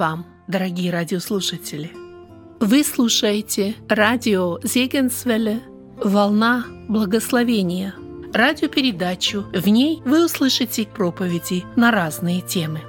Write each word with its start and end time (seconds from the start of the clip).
Вам, 0.00 0.24
дорогие 0.48 0.90
радиослушатели! 0.90 1.92
Вы 2.58 2.84
слушаете 2.84 3.74
радио 3.86 4.58
Зегенсвелле 4.62 5.60
«Волна 6.02 6.64
благословения» 6.88 7.94
радиопередачу. 8.32 9.42
В 9.52 9.68
ней 9.68 10.00
вы 10.06 10.24
услышите 10.24 10.86
проповеди 10.86 11.64
на 11.76 11.90
разные 11.90 12.40
темы. 12.40 12.80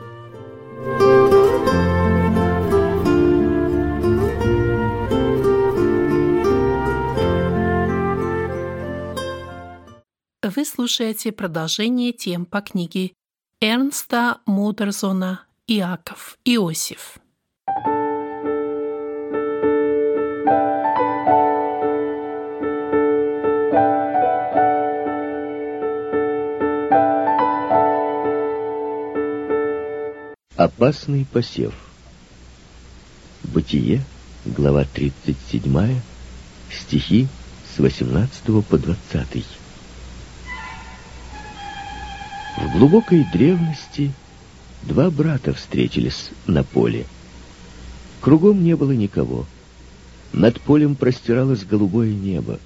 Вы 10.42 10.64
слушаете 10.64 11.34
продолжение 11.34 12.14
тем 12.14 12.46
по 12.46 12.62
книге 12.62 13.12
Эрнста 13.60 14.38
Мудерзона 14.46 15.46
«Иаков 15.74 16.38
Иосиф». 16.44 17.18
Опасный 30.58 31.26
посев. 31.32 31.74
Бытие, 33.46 34.02
глава 34.44 34.84
37, 34.84 36.02
стихи 36.70 37.30
с 37.74 37.80
18 37.80 38.44
по 38.68 38.78
20. 38.78 39.46
В 42.58 42.78
глубокой 42.78 43.24
древности 43.32 44.12
два 44.84 45.10
брата 45.10 45.54
встретились 45.54 46.30
на 46.48 46.64
поле. 46.64 47.06
Кругом 48.22 48.64
не 48.64 48.76
было 48.76 48.92
никого. 48.92 49.46
Над 50.34 50.62
полем 50.62 50.96
простиралось 50.96 51.66
голубое 51.66 52.14
небо. 52.14 52.60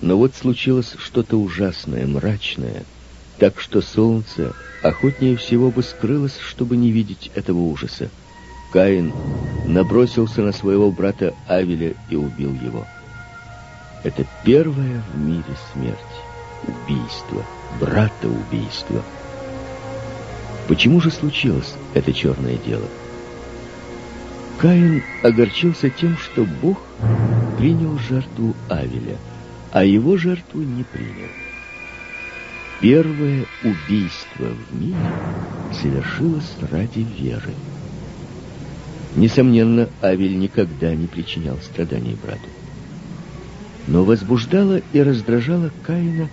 Но 0.00 0.16
вот 0.16 0.34
случилось 0.34 0.94
что-то 0.98 1.36
ужасное, 1.36 2.06
мрачное, 2.06 2.84
так 3.38 3.60
что 3.60 3.80
солнце 3.80 4.54
охотнее 4.82 5.36
всего 5.36 5.70
бы 5.70 5.82
скрылось, 5.82 6.38
чтобы 6.38 6.76
не 6.76 6.92
видеть 6.92 7.30
этого 7.34 7.58
ужаса. 7.58 8.10
Каин 8.72 9.12
набросился 9.66 10.42
на 10.42 10.52
своего 10.52 10.90
брата 10.90 11.34
Авеля 11.46 11.94
и 12.10 12.16
убил 12.16 12.52
его. 12.54 12.86
Это 14.04 14.26
первая 14.44 15.02
в 15.12 15.18
мире 15.18 15.44
смерть, 15.72 15.98
убийство, 16.66 17.44
брата 17.80 18.28
убийство. 18.28 19.02
Почему 20.68 21.00
же 21.00 21.10
случилось 21.10 21.74
это 21.94 22.12
черное 22.12 22.58
дело? 22.58 22.84
Каин 24.58 25.02
огорчился 25.22 25.88
тем, 25.88 26.18
что 26.18 26.44
Бог 26.44 26.78
принял 27.56 27.98
жертву 27.98 28.54
Авеля, 28.68 29.16
а 29.72 29.84
его 29.84 30.18
жертву 30.18 30.60
не 30.60 30.84
принял. 30.84 31.30
Первое 32.80 33.46
убийство 33.64 34.46
в 34.70 34.80
мире 34.80 34.96
совершилось 35.72 36.54
ради 36.70 37.06
веры. 37.18 37.54
Несомненно, 39.16 39.88
Авель 40.02 40.38
никогда 40.38 40.94
не 40.94 41.06
причинял 41.06 41.56
страданий 41.58 42.16
брату. 42.22 42.48
Но 43.86 44.04
возбуждало 44.04 44.82
и 44.92 45.00
раздражало 45.00 45.70
Каина 45.82 46.28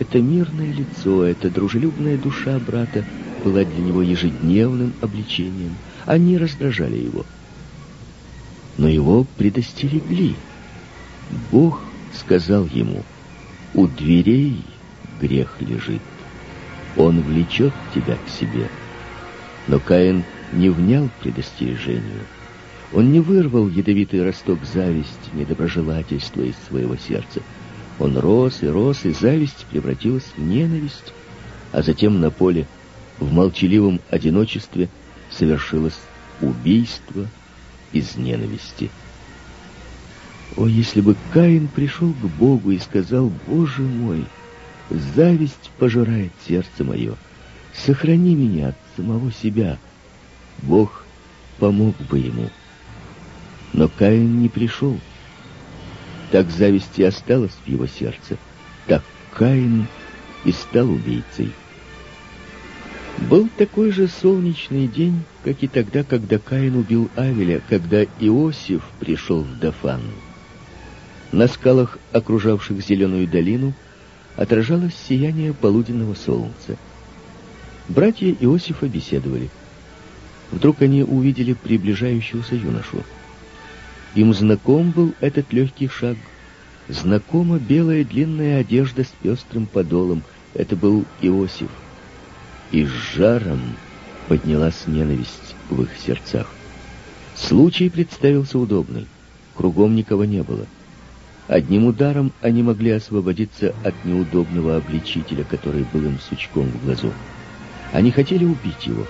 это 0.00 0.20
мирное 0.20 0.72
лицо, 0.72 1.24
эта 1.24 1.48
дружелюбная 1.48 2.18
душа 2.18 2.58
брата 2.58 3.04
была 3.44 3.64
для 3.64 3.82
него 3.82 4.02
ежедневным 4.02 4.94
обличением. 5.00 5.76
Они 6.06 6.38
раздражали 6.38 6.96
его. 6.96 7.24
Но 8.76 8.88
его 8.88 9.26
предостерегли. 9.36 10.36
Бог 11.50 11.80
сказал 12.14 12.66
ему, 12.66 13.02
«У 13.74 13.86
дверей 13.86 14.62
грех 15.20 15.56
лежит. 15.60 16.02
Он 16.96 17.20
влечет 17.20 17.72
тебя 17.94 18.16
к 18.16 18.28
себе. 18.28 18.68
Но 19.66 19.78
Каин 19.78 20.24
не 20.52 20.70
внял 20.70 21.08
предостережению. 21.20 22.24
Он 22.92 23.12
не 23.12 23.20
вырвал 23.20 23.68
ядовитый 23.68 24.24
росток 24.24 24.60
зависти, 24.64 25.30
недоброжелательства 25.34 26.40
из 26.40 26.54
своего 26.68 26.96
сердца. 26.96 27.42
Он 27.98 28.16
рос 28.16 28.62
и 28.62 28.66
рос, 28.68 29.04
и 29.04 29.10
зависть 29.10 29.66
превратилась 29.70 30.32
в 30.36 30.40
ненависть, 30.40 31.12
а 31.72 31.82
затем 31.82 32.20
на 32.20 32.30
поле, 32.30 32.66
в 33.20 33.32
молчаливом 33.32 34.00
одиночестве, 34.10 34.88
совершилось 35.30 35.98
убийство 36.40 37.26
из 37.92 38.16
ненависти. 38.16 38.90
О, 40.56 40.66
если 40.66 41.00
бы 41.00 41.16
Каин 41.32 41.68
пришел 41.68 42.12
к 42.12 42.26
Богу 42.38 42.70
и 42.70 42.78
сказал, 42.78 43.30
«Боже 43.46 43.82
мой!» 43.82 44.24
Зависть 44.90 45.70
пожирает 45.78 46.32
сердце 46.46 46.82
мое. 46.82 47.14
Сохрани 47.74 48.34
меня 48.34 48.68
от 48.68 48.76
самого 48.96 49.30
себя. 49.30 49.78
Бог 50.62 51.04
помог 51.58 51.94
бы 52.08 52.18
ему. 52.18 52.48
Но 53.74 53.88
Каин 53.88 54.40
не 54.40 54.48
пришел. 54.48 54.98
Так 56.30 56.50
зависть 56.50 56.98
и 56.98 57.04
осталась 57.04 57.52
в 57.64 57.68
его 57.68 57.86
сердце. 57.86 58.38
Так 58.86 59.02
Каин 59.34 59.86
и 60.44 60.52
стал 60.52 60.90
убийцей. 60.90 61.52
Был 63.28 63.50
такой 63.58 63.90
же 63.90 64.08
солнечный 64.08 64.86
день, 64.86 65.22
как 65.44 65.62
и 65.62 65.68
тогда, 65.68 66.02
когда 66.02 66.38
Каин 66.38 66.76
убил 66.76 67.10
Авеля, 67.14 67.60
когда 67.68 68.04
Иосиф 68.04 68.82
пришел 69.00 69.42
в 69.42 69.58
Дафан. 69.58 70.00
На 71.30 71.46
скалах, 71.46 71.98
окружавших 72.12 72.80
зеленую 72.80 73.28
долину, 73.28 73.74
отражалось 74.36 74.94
сияние 74.94 75.52
полуденного 75.52 76.14
солнца. 76.14 76.78
Братья 77.86 78.34
Иосифа 78.40 78.86
беседовали. 78.86 79.50
Вдруг 80.50 80.80
они 80.80 81.02
увидели 81.02 81.52
приближающегося 81.52 82.54
юношу. 82.54 83.04
Им 84.14 84.32
знаком 84.32 84.90
был 84.90 85.12
этот 85.20 85.52
легкий 85.52 85.88
шаг. 85.88 86.16
Знакома 86.88 87.58
белая 87.58 88.04
длинная 88.04 88.60
одежда 88.60 89.04
с 89.04 89.12
пестрым 89.20 89.66
подолом. 89.66 90.22
Это 90.54 90.76
был 90.76 91.04
Иосиф. 91.20 91.68
И 92.70 92.84
с 92.84 92.90
жаром 92.90 93.76
поднялась 94.28 94.86
ненависть 94.86 95.54
в 95.70 95.82
их 95.82 95.90
сердцах. 95.98 96.48
Случай 97.34 97.88
представился 97.88 98.58
удобный. 98.58 99.06
Кругом 99.54 99.96
никого 99.96 100.24
не 100.24 100.42
было.— 100.42 100.66
Одним 101.48 101.86
ударом 101.86 102.32
они 102.42 102.62
могли 102.62 102.90
освободиться 102.90 103.74
от 103.82 104.04
неудобного 104.04 104.76
обличителя, 104.76 105.44
который 105.44 105.86
был 105.94 106.04
им 106.04 106.18
сучком 106.20 106.66
в 106.66 106.84
глазу. 106.84 107.10
Они 107.90 108.10
хотели 108.10 108.44
убить 108.44 108.86
его. 108.86 109.06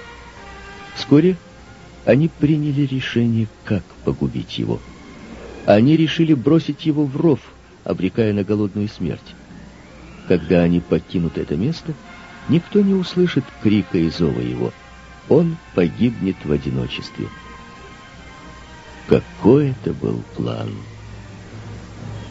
Вскоре 0.94 1.36
они 2.04 2.28
приняли 2.28 2.82
решение, 2.82 3.48
как 3.64 3.82
погубить 4.04 4.56
его. 4.56 4.78
Они 5.66 5.96
решили 5.96 6.32
бросить 6.32 6.86
его 6.86 7.04
в 7.04 7.16
ров, 7.16 7.40
обрекая 7.82 8.32
на 8.32 8.44
голодную 8.44 8.88
смерть. 8.88 9.34
Когда 10.28 10.62
они 10.62 10.78
покинут 10.78 11.38
это 11.38 11.56
место, 11.56 11.92
никто 12.48 12.80
не 12.80 12.94
услышит 12.94 13.44
крика 13.62 13.98
и 13.98 14.10
зова 14.10 14.40
его. 14.40 14.72
Он 15.28 15.56
погибнет 15.74 16.36
в 16.44 16.52
одиночестве. 16.52 17.28
Какой 19.06 19.70
это 19.70 19.92
был 19.92 20.22
план! 20.36 20.70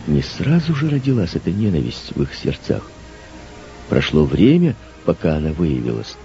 Не 0.08 0.22
сразу 0.22 0.74
же 0.74 0.90
родилась 0.90 1.36
эта 1.36 1.52
ненависть 1.52 2.16
в 2.16 2.22
их 2.22 2.34
сердцах. 2.34 2.90
Прошло 3.90 4.24
время, 4.24 4.76
пока 5.06 5.36
она 5.36 5.52
выявилась. 5.52 6.16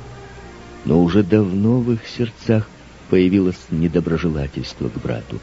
Но 0.84 1.02
уже 1.02 1.22
давно 1.22 1.81
в 1.81 1.93
их 1.93 2.06
сердцах 2.06 2.69
появилось 3.11 3.58
недоброжелательство 3.70 4.88
к 4.88 5.00
брату. 5.02 5.40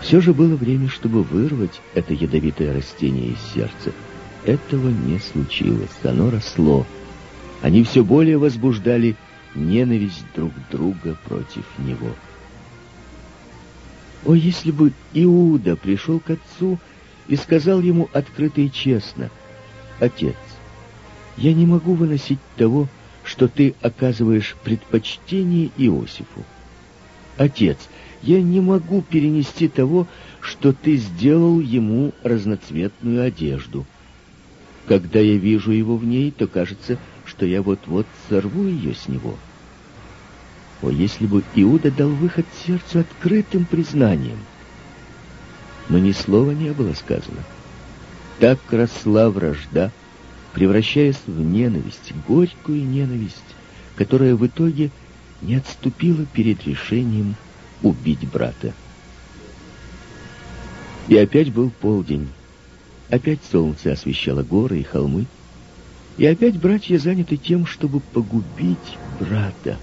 Все 0.00 0.20
же 0.20 0.32
было 0.34 0.56
время, 0.56 0.88
чтобы 0.88 1.22
вырвать 1.22 1.80
это 1.94 2.12
ядовитое 2.12 2.74
растение 2.74 3.28
из 3.28 3.38
сердца. 3.54 3.92
Этого 4.44 4.88
не 4.88 5.18
случилось, 5.18 5.90
оно 6.04 6.30
росло. 6.30 6.86
Они 7.66 7.82
все 7.82 8.04
более 8.04 8.38
возбуждали 8.38 9.16
ненависть 9.56 10.24
друг 10.36 10.52
друга 10.70 11.16
против 11.24 11.64
него. 11.78 12.14
О, 14.24 14.34
если 14.34 14.70
бы 14.70 14.92
Иуда 15.14 15.74
пришел 15.74 16.20
к 16.20 16.30
отцу 16.30 16.78
и 17.26 17.34
сказал 17.34 17.80
ему 17.80 18.08
открыто 18.12 18.60
и 18.60 18.70
честно, 18.70 19.30
«Отец, 19.98 20.36
я 21.36 21.52
не 21.52 21.66
могу 21.66 21.94
выносить 21.94 22.38
того, 22.56 22.86
что 23.24 23.48
ты 23.48 23.74
оказываешь 23.82 24.54
предпочтение 24.62 25.70
Иосифу. 25.76 26.44
Отец, 27.36 27.78
я 28.22 28.40
не 28.42 28.60
могу 28.60 29.02
перенести 29.02 29.66
того, 29.66 30.06
что 30.40 30.72
ты 30.72 30.98
сделал 30.98 31.58
ему 31.58 32.12
разноцветную 32.22 33.24
одежду. 33.24 33.84
Когда 34.86 35.18
я 35.18 35.36
вижу 35.36 35.72
его 35.72 35.96
в 35.96 36.04
ней, 36.04 36.30
то 36.30 36.46
кажется, 36.46 36.94
что 36.94 37.15
я 37.44 37.60
вот-вот 37.60 38.06
сорву 38.28 38.66
ее 38.66 38.94
с 38.94 39.08
него. 39.08 39.36
О, 40.82 40.90
если 40.90 41.26
бы 41.26 41.42
Иуда 41.54 41.90
дал 41.90 42.08
выход 42.08 42.46
сердцу 42.66 43.00
открытым 43.00 43.64
признанием. 43.64 44.38
Но 45.88 45.98
ни 45.98 46.12
слова 46.12 46.52
не 46.52 46.72
было 46.72 46.94
сказано. 46.94 47.42
Так 48.38 48.58
росла 48.70 49.30
вражда, 49.30 49.90
превращаясь 50.52 51.20
в 51.26 51.40
ненависть, 51.40 52.12
горькую 52.26 52.84
ненависть, 52.84 53.36
которая 53.96 54.34
в 54.36 54.46
итоге 54.46 54.90
не 55.42 55.56
отступила 55.56 56.24
перед 56.26 56.66
решением 56.66 57.36
убить 57.82 58.26
брата. 58.28 58.72
И 61.08 61.16
опять 61.16 61.52
был 61.52 61.70
полдень. 61.70 62.28
Опять 63.08 63.40
солнце 63.50 63.92
освещало 63.92 64.42
горы 64.42 64.80
и 64.80 64.82
холмы. 64.82 65.26
И 66.18 66.24
опять 66.24 66.58
братья 66.58 66.98
заняты 66.98 67.36
тем, 67.36 67.66
чтобы 67.66 68.00
погубить 68.00 68.98
брата. 69.20 69.76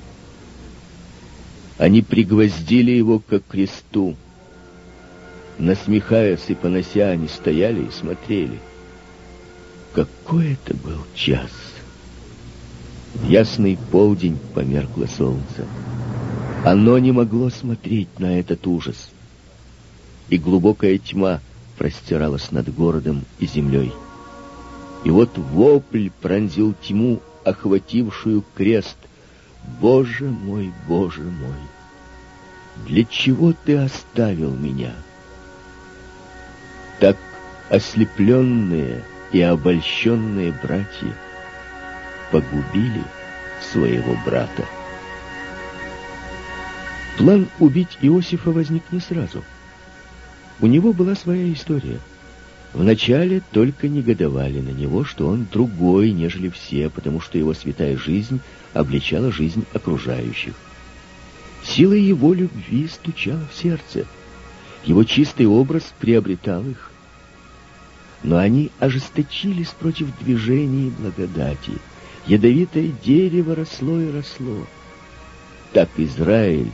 Они 1.78 2.02
пригвоздили 2.02 2.92
его 2.92 3.20
к 3.20 3.40
кресту. 3.48 4.16
Насмехаясь 5.60 6.46
и 6.48 6.56
понося, 6.56 7.10
они 7.10 7.28
стояли 7.28 7.86
и 7.86 7.92
смотрели. 7.92 8.60
Какой 9.94 10.54
это 10.54 10.76
был 10.76 11.06
час! 11.14 11.52
В 13.14 13.30
ясный 13.30 13.78
полдень 13.92 14.40
померкло 14.56 15.06
солнце. 15.06 15.68
Оно 16.66 16.98
не 16.98 17.12
могло 17.12 17.52
смотреть 17.52 18.20
на 18.20 18.40
этот 18.40 18.66
ужас. 18.66 19.12
И 20.30 20.40
глубокая 20.40 20.98
тьма 20.98 21.42
простиралась 21.78 22.50
над 22.52 22.74
городом 22.74 23.24
и 23.40 23.46
землей. 23.46 23.92
И 25.04 25.10
вот 25.10 25.38
вопль 25.38 26.10
пронзил 26.22 26.74
тьму, 26.74 27.22
охватившую 27.44 28.44
крест. 28.56 28.98
«Боже 29.80 30.26
мой, 30.26 30.74
Боже 30.88 31.22
мой! 31.22 31.56
Для 32.86 33.06
чего 33.06 33.54
ты 33.54 33.78
оставил 33.78 34.52
меня?» 34.52 34.94
Так 37.00 37.18
ослепленные 37.70 39.04
и 39.32 39.42
обольщенные 39.42 40.52
братья 40.52 41.16
погубили 42.32 43.04
своего 43.62 44.18
брата. 44.26 44.66
План 47.18 47.48
убить 47.60 47.98
Иосифа 48.02 48.52
возник 48.52 48.84
не 48.92 49.00
сразу. 49.00 49.44
У 50.60 50.68
него 50.68 50.94
была 50.94 51.16
своя 51.16 51.52
история. 51.54 52.00
Вначале 52.74 53.42
только 53.52 53.88
негодовали 53.88 54.60
на 54.60 54.72
него, 54.72 55.04
что 55.04 55.28
он 55.28 55.46
другой, 55.52 56.12
нежели 56.12 56.50
все, 56.50 56.90
потому 56.90 57.22
что 57.22 57.38
его 57.38 57.54
святая 57.54 57.98
жизнь 57.98 58.42
обличала 58.74 59.32
жизнь 59.32 59.64
окружающих. 59.74 60.56
Сила 61.64 61.94
его 61.94 62.34
любви 62.34 62.88
стучала 62.88 63.48
в 63.52 63.56
сердце. 63.56 64.06
Его 64.86 65.04
чистый 65.04 65.46
образ 65.46 65.94
приобретал 66.00 66.66
их. 66.66 66.92
Но 68.24 68.38
они 68.38 68.72
ожесточились 68.80 69.70
против 69.70 70.08
движений 70.20 70.92
благодати. 70.98 71.74
Ядовитое 72.26 72.92
дерево 73.04 73.54
росло 73.54 74.00
и 74.00 74.12
росло. 74.12 74.66
Так 75.74 75.90
Израиль 75.98 76.72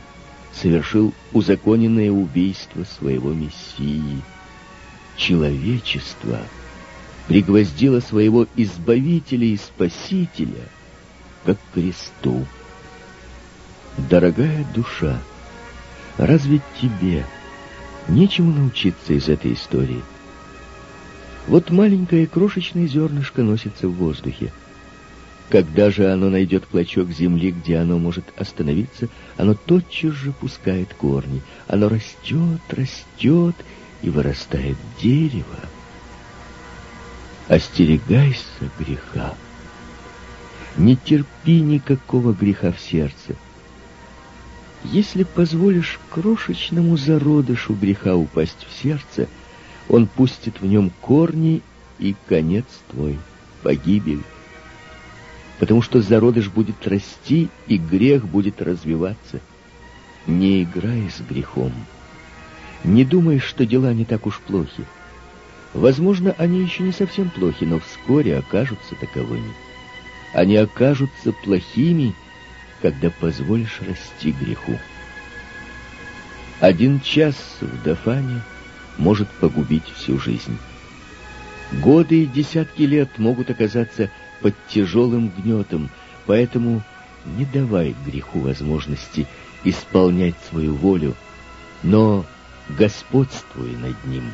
совершил 0.54 1.12
узаконенное 1.32 2.10
убийство 2.10 2.84
своего 2.84 3.32
Мессии. 3.32 4.22
Человечество 5.20 6.38
пригвоздило 7.28 8.00
своего 8.00 8.46
Избавителя 8.56 9.48
и 9.48 9.58
Спасителя 9.58 10.64
как 11.44 11.58
кресту. 11.74 12.46
Дорогая 13.98 14.66
душа, 14.74 15.20
разве 16.16 16.62
тебе 16.80 17.26
нечему 18.08 18.50
научиться 18.50 19.12
из 19.12 19.28
этой 19.28 19.52
истории? 19.52 20.00
Вот 21.48 21.70
маленькое 21.70 22.26
крошечное 22.26 22.86
зернышко 22.86 23.42
носится 23.42 23.88
в 23.88 23.96
воздухе. 23.96 24.50
Когда 25.50 25.90
же 25.90 26.10
оно 26.10 26.30
найдет 26.30 26.64
клочок 26.64 27.10
земли, 27.10 27.50
где 27.50 27.76
оно 27.76 27.98
может 27.98 28.24
остановиться, 28.38 29.10
оно 29.36 29.52
тотчас 29.52 30.14
же 30.14 30.32
пускает 30.32 30.94
корни. 30.94 31.42
Оно 31.68 31.90
растет, 31.90 32.62
растет 32.70 33.54
и 34.02 34.10
вырастает 34.10 34.76
дерево. 35.00 35.58
Остерегайся 37.48 38.70
греха. 38.78 39.34
Не 40.76 40.96
терпи 40.96 41.60
никакого 41.60 42.32
греха 42.32 42.72
в 42.72 42.80
сердце. 42.80 43.36
Если 44.84 45.24
позволишь 45.24 45.98
крошечному 46.10 46.96
зародышу 46.96 47.74
греха 47.74 48.14
упасть 48.16 48.66
в 48.68 48.82
сердце, 48.82 49.28
он 49.88 50.06
пустит 50.06 50.60
в 50.60 50.66
нем 50.66 50.90
корни, 51.00 51.62
и 51.98 52.14
конец 52.28 52.64
твой— 52.88 53.18
погибель 53.62 54.22
потому 55.60 55.82
что 55.82 56.00
зародыш 56.00 56.48
будет 56.48 56.88
расти, 56.88 57.50
и 57.66 57.76
грех 57.76 58.26
будет 58.26 58.62
развиваться. 58.62 59.40
Не 60.26 60.62
играй 60.62 61.10
с 61.10 61.20
грехом. 61.20 61.72
Не 62.84 63.04
думай, 63.04 63.38
что 63.38 63.66
дела 63.66 63.92
не 63.92 64.04
так 64.04 64.26
уж 64.26 64.38
плохи. 64.40 64.84
Возможно, 65.74 66.34
они 66.38 66.60
еще 66.60 66.82
не 66.82 66.92
совсем 66.92 67.30
плохи, 67.30 67.64
но 67.64 67.78
вскоре 67.78 68.38
окажутся 68.38 68.94
таковыми. 68.94 69.52
Они 70.32 70.56
окажутся 70.56 71.32
плохими, 71.32 72.14
когда 72.80 73.10
позволишь 73.10 73.80
расти 73.80 74.32
греху. 74.32 74.78
Один 76.60 77.00
час 77.00 77.36
в 77.60 77.82
Дафане 77.82 78.42
может 78.98 79.28
погубить 79.28 79.88
всю 79.94 80.18
жизнь. 80.18 80.58
Годы 81.72 82.24
и 82.24 82.26
десятки 82.26 82.82
лет 82.82 83.18
могут 83.18 83.50
оказаться 83.50 84.10
под 84.40 84.54
тяжелым 84.68 85.28
гнетом, 85.28 85.90
поэтому 86.26 86.82
не 87.24 87.44
давай 87.44 87.94
греху 88.04 88.40
возможности 88.40 89.26
исполнять 89.62 90.34
свою 90.48 90.74
волю, 90.74 91.14
но 91.82 92.24
господствуй 92.76 93.76
над 93.76 94.04
ним. 94.04 94.30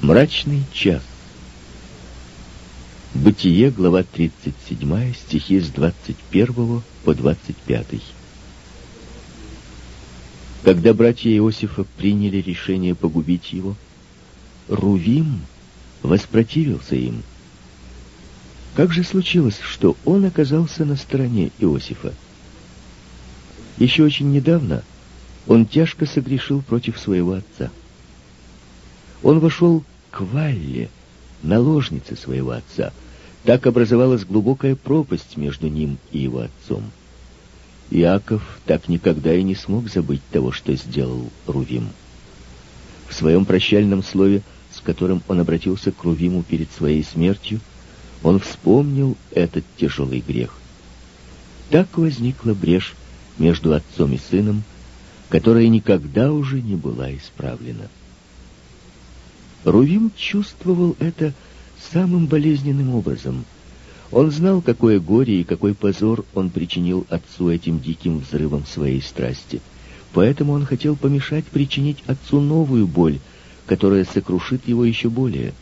Мрачный 0.00 0.64
час. 0.72 1.02
Бытие, 3.14 3.70
глава 3.70 4.02
37, 4.02 5.14
стихи 5.14 5.60
с 5.60 5.68
21 5.68 6.82
по 7.04 7.14
25. 7.14 7.86
Когда 10.62 10.92
братья 10.92 11.30
Иосифа 11.30 11.84
приняли 11.96 12.36
решение 12.38 12.94
погубить 12.94 13.52
его, 13.52 13.76
Рувим 14.68 15.40
воспротивился 16.02 16.96
им. 16.96 17.22
Как 18.74 18.92
же 18.92 19.02
случилось, 19.02 19.58
что 19.62 19.96
он 20.04 20.26
оказался 20.26 20.84
на 20.84 20.96
стороне 20.96 21.50
Иосифа? 21.58 22.14
Еще 23.78 24.04
очень 24.04 24.30
недавно 24.30 24.84
он 25.46 25.64
тяжко 25.64 26.04
согрешил 26.04 26.60
против 26.60 26.98
своего 26.98 27.32
отца. 27.32 27.70
Он 29.22 29.40
вошел 29.40 29.82
к 30.10 30.20
Валле, 30.20 30.90
наложнице 31.42 32.16
своего 32.16 32.50
отца. 32.50 32.92
Так 33.44 33.66
образовалась 33.66 34.24
глубокая 34.26 34.76
пропасть 34.76 35.38
между 35.38 35.68
ним 35.68 35.98
и 36.12 36.18
его 36.18 36.40
отцом. 36.40 36.84
Иаков 37.90 38.42
так 38.66 38.88
никогда 38.88 39.34
и 39.34 39.42
не 39.42 39.54
смог 39.54 39.88
забыть 39.88 40.22
того, 40.30 40.52
что 40.52 40.74
сделал 40.76 41.28
Рувим. 41.46 41.88
В 43.08 43.14
своем 43.14 43.44
прощальном 43.44 44.04
слове, 44.04 44.42
с 44.72 44.80
которым 44.80 45.22
он 45.26 45.40
обратился 45.40 45.90
к 45.90 46.04
Рувиму 46.04 46.44
перед 46.44 46.70
своей 46.72 47.02
смертью, 47.02 47.60
он 48.22 48.38
вспомнил 48.38 49.16
этот 49.32 49.64
тяжелый 49.76 50.20
грех. 50.20 50.54
Так 51.70 51.98
возникла 51.98 52.54
брешь 52.54 52.94
между 53.38 53.74
отцом 53.74 54.12
и 54.12 54.18
сыном, 54.18 54.62
которая 55.28 55.66
никогда 55.68 56.32
уже 56.32 56.60
не 56.60 56.76
была 56.76 57.12
исправлена. 57.14 57.88
Рувим 59.64 60.12
чувствовал 60.16 60.96
это 61.00 61.32
самым 61.92 62.26
болезненным 62.26 62.94
образом. 62.94 63.44
Он 64.12 64.30
знал, 64.32 64.60
какое 64.60 64.98
горе 64.98 65.40
и 65.40 65.44
какой 65.44 65.74
позор 65.74 66.24
он 66.34 66.50
причинил 66.50 67.06
отцу 67.10 67.50
этим 67.50 67.78
диким 67.80 68.18
взрывом 68.18 68.66
своей 68.66 69.00
страсти. 69.00 69.60
Поэтому 70.12 70.52
он 70.52 70.66
хотел 70.66 70.96
помешать 70.96 71.44
причинить 71.44 72.02
отцу 72.06 72.40
новую 72.40 72.88
боль, 72.88 73.20
которая 73.66 74.04
сокрушит 74.04 74.66
его 74.66 74.84
еще 74.84 75.08
более. 75.08 75.54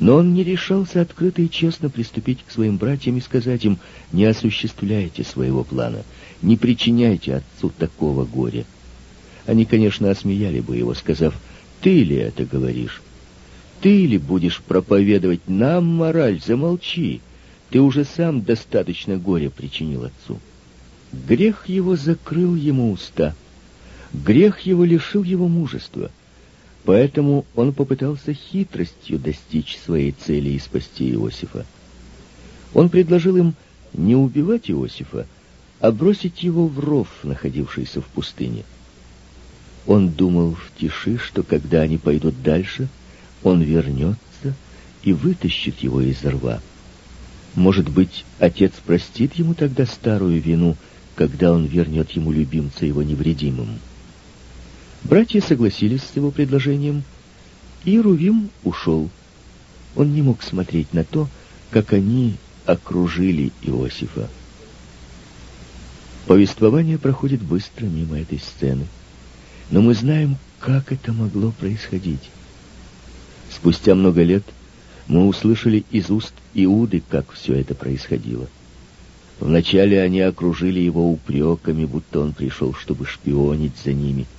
Но 0.00 0.16
он 0.16 0.34
не 0.34 0.42
решался 0.42 1.00
открыто 1.00 1.42
и 1.42 1.50
честно 1.50 1.88
приступить 1.88 2.40
к 2.44 2.50
своим 2.50 2.76
братьям 2.76 3.16
и 3.18 3.20
сказать 3.20 3.64
им, 3.64 3.78
не 4.10 4.24
осуществляйте 4.24 5.22
своего 5.22 5.62
плана, 5.62 6.02
не 6.40 6.56
причиняйте 6.56 7.36
отцу 7.36 7.70
такого 7.78 8.24
горя. 8.24 8.64
Они, 9.46 9.64
конечно, 9.64 10.10
осмеяли 10.10 10.58
бы 10.58 10.76
его, 10.76 10.94
сказав, 10.94 11.34
ты 11.80 12.02
ли 12.02 12.16
это 12.16 12.44
говоришь? 12.44 13.00
Ты 13.82 14.06
ли 14.06 14.16
будешь 14.16 14.60
проповедовать 14.60 15.48
нам 15.48 15.84
мораль? 15.86 16.40
Замолчи. 16.40 17.20
Ты 17.70 17.80
уже 17.80 18.04
сам 18.04 18.42
достаточно 18.42 19.16
горя 19.16 19.50
причинил 19.50 20.04
отцу. 20.04 20.38
Грех 21.12 21.68
его 21.68 21.96
закрыл 21.96 22.54
ему 22.54 22.92
уста. 22.92 23.34
Грех 24.12 24.60
его 24.60 24.84
лишил 24.84 25.24
его 25.24 25.48
мужества. 25.48 26.12
Поэтому 26.84 27.44
он 27.56 27.72
попытался 27.72 28.32
хитростью 28.32 29.18
достичь 29.18 29.76
своей 29.84 30.12
цели 30.12 30.50
и 30.50 30.60
спасти 30.60 31.10
Иосифа. 31.10 31.66
Он 32.74 32.88
предложил 32.88 33.36
им 33.36 33.54
не 33.94 34.14
убивать 34.14 34.70
Иосифа, 34.70 35.26
а 35.80 35.90
бросить 35.90 36.44
его 36.44 36.68
в 36.68 36.78
ров, 36.78 37.08
находившийся 37.24 38.00
в 38.00 38.06
пустыне. 38.06 38.62
Он 39.88 40.08
думал 40.10 40.54
в 40.54 40.70
тиши, 40.78 41.18
что 41.18 41.42
когда 41.42 41.80
они 41.80 41.98
пойдут 41.98 42.42
дальше, 42.44 42.88
он 43.42 43.62
вернется 43.62 44.54
и 45.02 45.12
вытащит 45.12 45.80
его 45.80 46.00
из 46.00 46.24
рва. 46.24 46.60
Может 47.54 47.88
быть, 47.88 48.24
отец 48.38 48.72
простит 48.84 49.34
ему 49.34 49.54
тогда 49.54 49.84
старую 49.84 50.40
вину, 50.40 50.76
когда 51.14 51.52
он 51.52 51.66
вернет 51.66 52.10
ему 52.12 52.32
любимца 52.32 52.86
его 52.86 53.02
невредимым. 53.02 53.78
Братья 55.04 55.40
согласились 55.40 56.02
с 56.02 56.16
его 56.16 56.30
предложением, 56.30 57.02
и 57.84 57.98
Рувим 57.98 58.50
ушел. 58.64 59.10
Он 59.96 60.14
не 60.14 60.22
мог 60.22 60.42
смотреть 60.42 60.94
на 60.94 61.04
то, 61.04 61.28
как 61.70 61.92
они 61.92 62.36
окружили 62.64 63.52
Иосифа. 63.62 64.30
Повествование 66.26 66.98
проходит 66.98 67.42
быстро 67.42 67.86
мимо 67.86 68.18
этой 68.18 68.38
сцены, 68.38 68.86
но 69.70 69.82
мы 69.82 69.94
знаем, 69.94 70.36
как 70.60 70.92
это 70.92 71.12
могло 71.12 71.50
происходить. 71.50 72.30
Спустя 73.54 73.94
много 73.94 74.22
лет 74.22 74.44
мы 75.06 75.26
услышали 75.26 75.84
из 75.90 76.10
уст 76.10 76.34
Иуды, 76.54 77.02
как 77.08 77.32
все 77.32 77.54
это 77.54 77.74
происходило. 77.74 78.48
Вначале 79.40 80.00
они 80.00 80.20
окружили 80.20 80.80
его 80.80 81.10
упреками, 81.10 81.84
будто 81.84 82.20
он 82.20 82.32
пришел, 82.32 82.74
чтобы 82.74 83.06
шпионить 83.06 83.74
за 83.84 83.92
ними— 83.92 84.26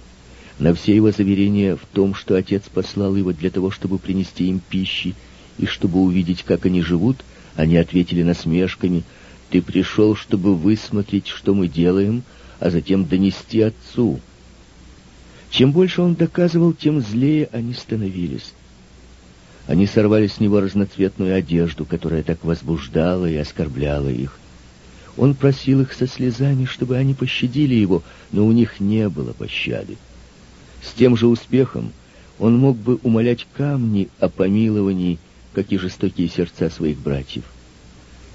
на 0.60 0.74
все 0.74 0.96
его 0.96 1.12
заверения 1.12 1.76
в 1.76 1.86
том, 1.94 2.14
что 2.14 2.36
отец 2.36 2.64
послал 2.72 3.16
его 3.16 3.34
для 3.34 3.50
того, 3.50 3.72
чтобы 3.72 3.98
принести 3.98 4.48
им 4.48 4.60
пищи, 4.60 5.16
и 5.58 5.66
чтобы 5.66 6.00
увидеть, 6.00 6.44
как 6.44 6.66
они 6.66 6.82
живут, 6.82 7.18
они 7.56 7.78
ответили 7.78 8.24
насмешками, 8.24 9.04
«Ты 9.50 9.62
пришел, 9.62 10.16
чтобы 10.16 10.56
высмотреть, 10.56 11.28
что 11.28 11.54
мы 11.54 11.68
делаем, 11.68 12.24
а 12.60 12.72
затем 12.72 13.06
донести 13.06 13.62
отцу». 13.62 14.20
Чем 15.52 15.72
больше 15.72 16.02
он 16.02 16.16
доказывал, 16.16 16.74
тем 16.74 17.02
злее 17.02 17.50
они 17.52 17.74
становились. 17.74 18.54
Они 19.68 19.88
сорвали 19.88 20.28
с 20.28 20.40
него 20.40 20.60
разноцветную 20.60 21.36
одежду, 21.36 21.86
которая 21.86 22.24
так 22.24 22.44
возбуждала 22.44 23.26
и 23.30 23.36
оскорбляла 23.36 24.10
их. 24.10 24.38
Он 25.16 25.36
просил 25.36 25.82
их 25.82 25.94
со 25.94 26.08
слезами, 26.08 26.66
чтобы 26.66 26.98
они 26.98 27.14
пощадили 27.14 27.76
его, 27.76 28.04
но 28.32 28.46
у 28.46 28.52
них 28.52 28.80
не 28.80 29.08
было 29.10 29.32
пощады. 29.32 29.98
С 30.82 30.94
тем 30.94 31.16
же 31.16 31.28
успехом 31.28 31.92
он 32.40 32.58
мог 32.58 32.78
бы 32.78 33.00
умолять 33.04 33.48
камни 33.56 34.10
о 34.20 34.28
помиловании, 34.28 35.20
как 35.54 35.72
и 35.72 35.78
жестокие 35.78 36.28
сердца 36.28 36.70
своих 36.70 36.98
братьев. 36.98 37.44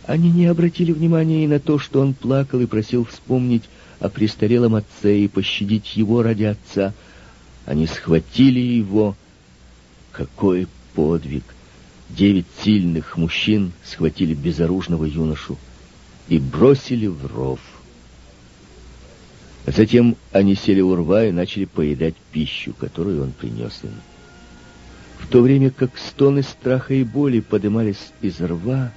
Они 0.07 0.31
не 0.31 0.47
обратили 0.47 0.93
внимания 0.93 1.45
и 1.45 1.49
на 1.49 1.61
то, 1.61 1.79
что 1.79 2.01
он 2.01 2.15
плакал 2.15 2.61
и 2.61 2.67
просил 2.67 3.05
вспомнить 3.05 3.65
о 4.01 4.09
престарелом 4.09 4.77
отце 4.77 5.19
и 5.19 5.29
пощадить 5.29 5.97
его 5.97 6.23
ради 6.23 6.45
отца. 6.45 6.95
Они 7.67 7.87
схватили 7.87 8.61
его. 8.61 9.17
Какой 10.13 10.67
подвиг! 10.99 11.45
Девять 12.11 12.47
сильных 12.65 13.17
мужчин 13.17 13.71
схватили 13.85 14.35
безоружного 14.35 15.05
юношу 15.05 15.57
и 16.27 16.41
бросили 16.41 17.07
в 17.07 17.25
ров. 17.27 17.61
Затем 19.65 20.17
они 20.33 20.57
сели 20.57 20.81
у 20.81 20.97
рва 20.97 21.27
и 21.27 21.31
начали 21.31 21.67
поедать 21.67 22.17
пищу, 22.33 22.75
которую 22.77 23.23
он 23.23 23.31
принес 23.31 23.79
им. 23.85 23.93
В 25.21 25.29
то 25.29 25.41
время 25.41 25.71
как 25.71 25.97
стоны 25.97 26.43
страха 26.43 26.95
и 26.95 27.05
боли 27.05 27.39
подымались 27.39 28.11
из 28.21 28.41
рва, 28.41 28.93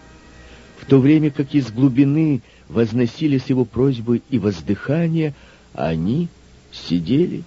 в 0.80 0.88
то 0.88 0.98
время 0.98 1.30
как 1.30 1.54
из 1.54 1.70
глубины 1.70 2.42
возносились 2.68 3.46
его 3.46 3.64
просьбы 3.64 4.24
и 4.32 4.40
воздыхания, 4.40 5.36
они 5.76 6.30
сидели 6.72 7.44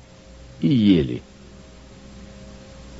и 0.61 0.69
ели. 0.69 1.23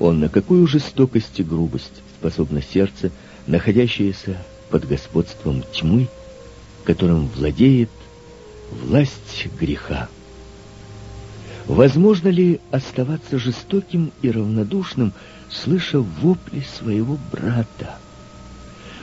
Он 0.01 0.21
на 0.21 0.29
какую 0.29 0.67
жестокость 0.67 1.39
и 1.41 1.43
грубость 1.43 2.03
способно 2.19 2.63
сердце, 2.63 3.11
находящееся 3.47 4.39
под 4.71 4.89
господством 4.89 5.63
тьмы, 5.73 6.09
которым 6.85 7.29
владеет 7.29 7.91
власть 8.71 9.49
греха. 9.59 10.09
Возможно 11.67 12.29
ли 12.29 12.61
оставаться 12.71 13.39
жестоким 13.39 14.13
и 14.21 14.31
равнодушным, 14.31 15.13
слыша 15.49 16.01
вопли 16.01 16.61
своего 16.61 17.19
брата? 17.33 17.97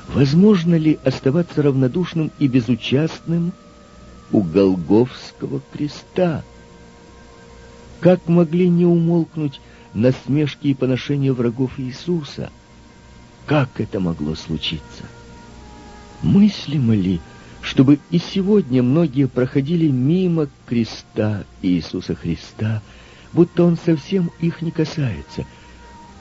Возможно 0.07 0.75
ли 0.75 0.99
оставаться 1.03 1.61
равнодушным 1.61 2.31
и 2.37 2.47
безучастным 2.47 3.53
у 4.31 4.41
Голговского 4.41 5.61
креста? 5.71 6.43
Как 7.99 8.27
могли 8.27 8.67
не 8.67 8.85
умолкнуть 8.85 9.61
насмешки 9.93 10.67
и 10.67 10.73
поношения 10.73 11.33
врагов 11.33 11.79
Иисуса? 11.79 12.51
Как 13.45 13.69
это 13.79 13.99
могло 13.99 14.35
случиться? 14.35 15.03
Мыслимо 16.21 16.95
ли, 16.95 17.19
чтобы 17.61 17.99
и 18.09 18.17
сегодня 18.17 18.83
многие 18.83 19.27
проходили 19.27 19.87
мимо 19.87 20.47
креста 20.65 21.43
Иисуса 21.61 22.15
Христа, 22.15 22.81
будто 23.33 23.63
Он 23.63 23.77
совсем 23.77 24.31
их 24.39 24.61
не 24.61 24.71
касается. 24.71 25.45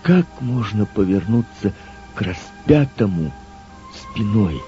Как 0.02 0.26
можно 0.40 0.86
повернуться 0.86 1.74
к 2.14 2.22
распятому 2.22 3.32
спиной? 3.94 4.60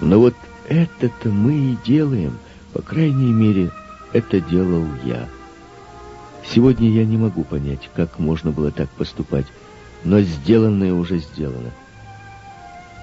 Но 0.00 0.20
вот 0.20 0.34
это-то 0.68 1.30
мы 1.30 1.72
и 1.72 1.78
делаем, 1.84 2.38
по 2.72 2.82
крайней 2.82 3.32
мере, 3.32 3.70
это 4.12 4.40
делал 4.40 4.86
я. 5.04 5.28
Сегодня 6.54 6.88
я 6.90 7.04
не 7.04 7.18
могу 7.18 7.44
понять, 7.44 7.90
как 7.94 8.18
можно 8.18 8.52
было 8.52 8.70
так 8.70 8.88
поступать, 8.90 9.46
но 10.02 10.20
сделанное 10.20 10.94
уже 10.94 11.18
сделано. 11.18 11.70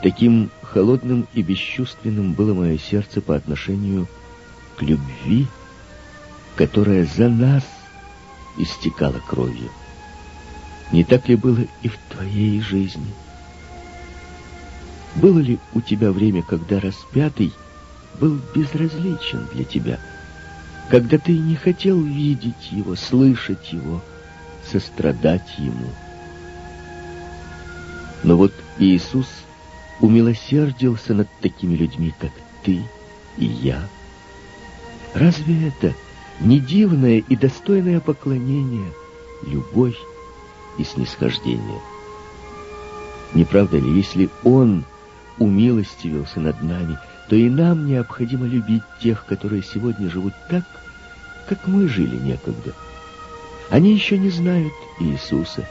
Таким 0.01 0.49
холодным 0.63 1.27
и 1.33 1.41
бесчувственным 1.41 2.33
было 2.33 2.53
мое 2.53 2.77
сердце 2.77 3.21
по 3.21 3.35
отношению 3.35 4.07
к 4.77 4.81
любви, 4.81 5.47
которая 6.55 7.05
за 7.05 7.29
нас 7.29 7.63
истекала 8.57 9.21
кровью. 9.27 9.69
Не 10.91 11.03
так 11.03 11.27
ли 11.27 11.35
было 11.35 11.59
и 11.81 11.87
в 11.87 11.97
твоей 12.09 12.61
жизни? 12.61 13.13
Было 15.15 15.39
ли 15.39 15.59
у 15.73 15.81
тебя 15.81 16.11
время, 16.11 16.41
когда 16.41 16.79
распятый 16.79 17.53
был 18.19 18.39
безразличен 18.53 19.47
для 19.53 19.63
тебя, 19.63 19.99
когда 20.89 21.17
ты 21.17 21.37
не 21.37 21.55
хотел 21.55 22.01
видеть 22.01 22.71
его, 22.71 22.95
слышать 22.95 23.73
его, 23.73 24.01
сострадать 24.69 25.57
ему? 25.57 25.89
Но 28.23 28.37
вот 28.37 28.53
Иисус— 28.79 29.27
умилосердился 29.99 31.13
над 31.13 31.27
такими 31.41 31.75
людьми, 31.75 32.13
как 32.19 32.31
ты 32.63 32.81
и 33.37 33.45
я? 33.45 33.87
Разве 35.13 35.69
это 35.69 35.93
не 36.39 36.59
дивное 36.59 37.19
и 37.19 37.35
достойное 37.35 37.99
поклонение, 37.99 38.91
любовь 39.43 39.97
и 40.77 40.83
снисхождение? 40.83 41.79
Не 43.33 43.45
правда 43.45 43.77
ли, 43.77 43.95
если 43.95 44.29
Он 44.43 44.85
умилостивился 45.37 46.39
над 46.39 46.61
нами, 46.61 46.97
то 47.27 47.35
и 47.35 47.49
нам 47.49 47.87
необходимо 47.87 48.45
любить 48.45 48.83
тех, 48.99 49.25
которые 49.25 49.63
сегодня 49.63 50.09
живут 50.09 50.33
так, 50.49 50.63
как 51.47 51.65
мы 51.67 51.87
жили 51.87 52.15
некогда. 52.17 52.73
Они 53.69 53.93
еще 53.93 54.17
не 54.17 54.29
знают 54.29 54.73
Иисуса, 54.99 55.65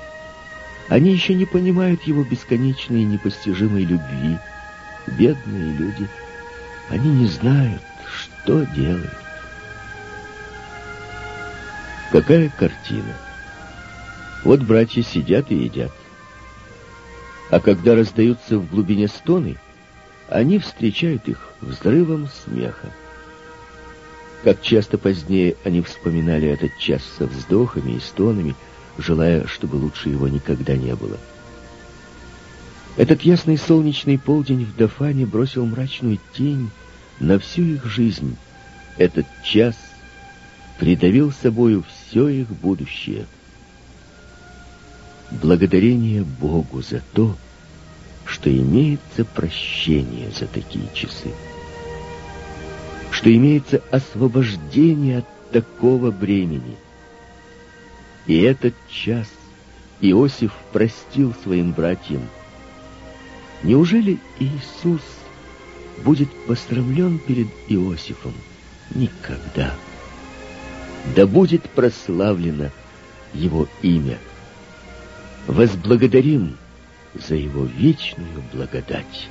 они 0.89 1.13
еще 1.13 1.35
не 1.35 1.47
понимают 1.47 2.03
его 2.03 2.25
бесконечной 2.25 3.03
и 3.03 3.07
непостижимой 3.07 3.85
любви. 3.85 4.39
Бедные 5.07 5.73
люди, 5.75 6.09
они 6.91 7.11
не 7.11 7.27
знают, 7.27 7.83
что 8.13 8.65
делать. 8.75 9.11
Какая 12.11 12.49
картина! 12.51 13.15
Вот 14.45 14.61
братья 14.61 15.03
сидят 15.03 15.51
и 15.51 15.57
едят. 15.57 15.93
А 17.51 17.61
когда 17.61 17.95
раздаются 17.95 18.59
в 18.59 18.69
глубине 18.71 19.09
стоны, 19.09 19.57
они 20.29 20.59
встречают 20.59 21.29
их 21.29 21.39
взрывом 21.61 22.29
смеха. 22.29 22.91
Как 24.43 24.61
часто 24.63 24.99
позднее 24.99 25.57
они 25.65 25.81
вспоминали 25.81 26.49
этот 26.49 26.77
час 26.79 27.03
со 27.19 27.27
вздохами 27.27 27.93
и 27.93 28.01
стонами, 28.01 28.55
желая, 28.99 29.47
чтобы 29.47 29.77
лучше 29.77 30.11
его 30.11 30.29
никогда 30.29 30.77
не 30.77 30.95
было. 30.95 31.19
Этот 32.97 33.23
ясный 33.23 33.59
солнечный 33.59 34.19
полдень 34.19 34.65
в 34.65 34.77
Дафане 34.77 35.27
бросил 35.27 35.67
мрачную 35.67 36.19
тень 36.35 36.71
на 37.19 37.39
всю 37.39 37.63
их 37.63 37.85
жизнь. 37.87 38.37
Этот 38.99 39.27
час 39.43 39.75
придавил 40.79 41.33
собою 41.33 41.85
все 41.89 42.29
их 42.29 42.49
будущее. 42.49 43.27
Благодарение 45.31 46.23
Богу 46.23 46.83
за 46.83 47.03
то, 47.13 47.31
что 47.31 47.39
имеется 48.51 49.25
прощение 49.25 50.31
за 50.31 50.47
такие 50.47 50.89
часы, 50.95 51.31
что 53.11 53.35
имеется 53.35 53.83
освобождение 53.91 55.19
от 55.19 55.51
такого 55.51 56.11
бремени. 56.11 56.77
И 58.27 58.41
этот 58.41 58.75
час 58.89 59.29
Иосиф 60.01 60.53
простил 60.73 61.35
своим 61.43 61.73
братьям. 61.73 62.23
Неужели 63.63 64.19
Иисус 64.39 65.03
будет 66.05 66.29
посрамлен 66.47 67.19
перед 67.19 67.49
Иосифом? 67.69 68.35
Никогда. 68.95 69.75
Да 71.15 71.27
будет 71.27 71.63
прославлено 71.71 72.71
его 73.33 73.69
имя. 73.83 74.19
Возблагодарим 75.47 76.57
за 77.15 77.35
его 77.37 77.65
вечную 77.65 78.43
благодать. 78.53 79.29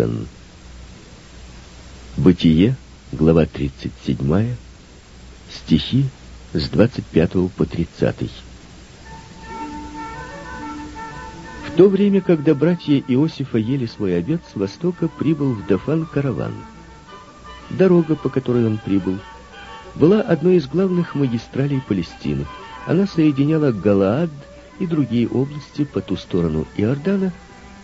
Продан. 0.00 0.26
Бытие, 2.16 2.76
глава 3.12 3.46
37, 3.46 4.54
стихи 5.50 6.04
с 6.52 6.68
25 6.68 7.50
по 7.56 7.64
30. 7.64 8.30
В 11.66 11.76
то 11.76 11.88
время, 11.88 12.20
когда 12.20 12.54
братья 12.54 13.02
Иосифа 13.08 13.58
ели 13.58 13.86
свой 13.86 14.18
обед, 14.18 14.42
с 14.52 14.56
востока 14.56 15.08
прибыл 15.08 15.52
в 15.52 15.66
Дафан 15.66 16.04
караван. 16.04 16.54
Дорога, 17.70 18.16
по 18.16 18.28
которой 18.28 18.66
он 18.66 18.78
прибыл, 18.78 19.18
была 19.94 20.20
одной 20.20 20.56
из 20.56 20.66
главных 20.66 21.14
магистралей 21.14 21.80
Палестины. 21.80 22.46
Она 22.86 23.06
соединяла 23.06 23.70
Галаад 23.70 24.30
и 24.78 24.86
другие 24.86 25.28
области 25.28 25.84
по 25.84 26.00
ту 26.00 26.16
сторону 26.16 26.66
Иордана 26.76 27.32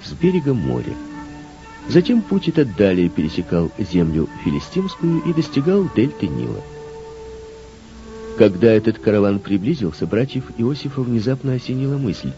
с 0.04 0.12
берегом 0.12 0.56
моря. 0.56 0.94
Затем 1.88 2.20
путь 2.22 2.48
этот 2.48 2.74
далее 2.76 3.08
пересекал 3.08 3.70
землю 3.78 4.28
филистимскую 4.44 5.22
и 5.22 5.32
достигал 5.32 5.88
дельты 5.94 6.26
Нила. 6.26 6.60
Когда 8.36 8.72
этот 8.72 8.98
караван 8.98 9.38
приблизился, 9.38 10.06
братьев 10.06 10.44
Иосифа 10.58 11.00
внезапно 11.00 11.54
осенила 11.54 11.96
мысль. 11.96 12.32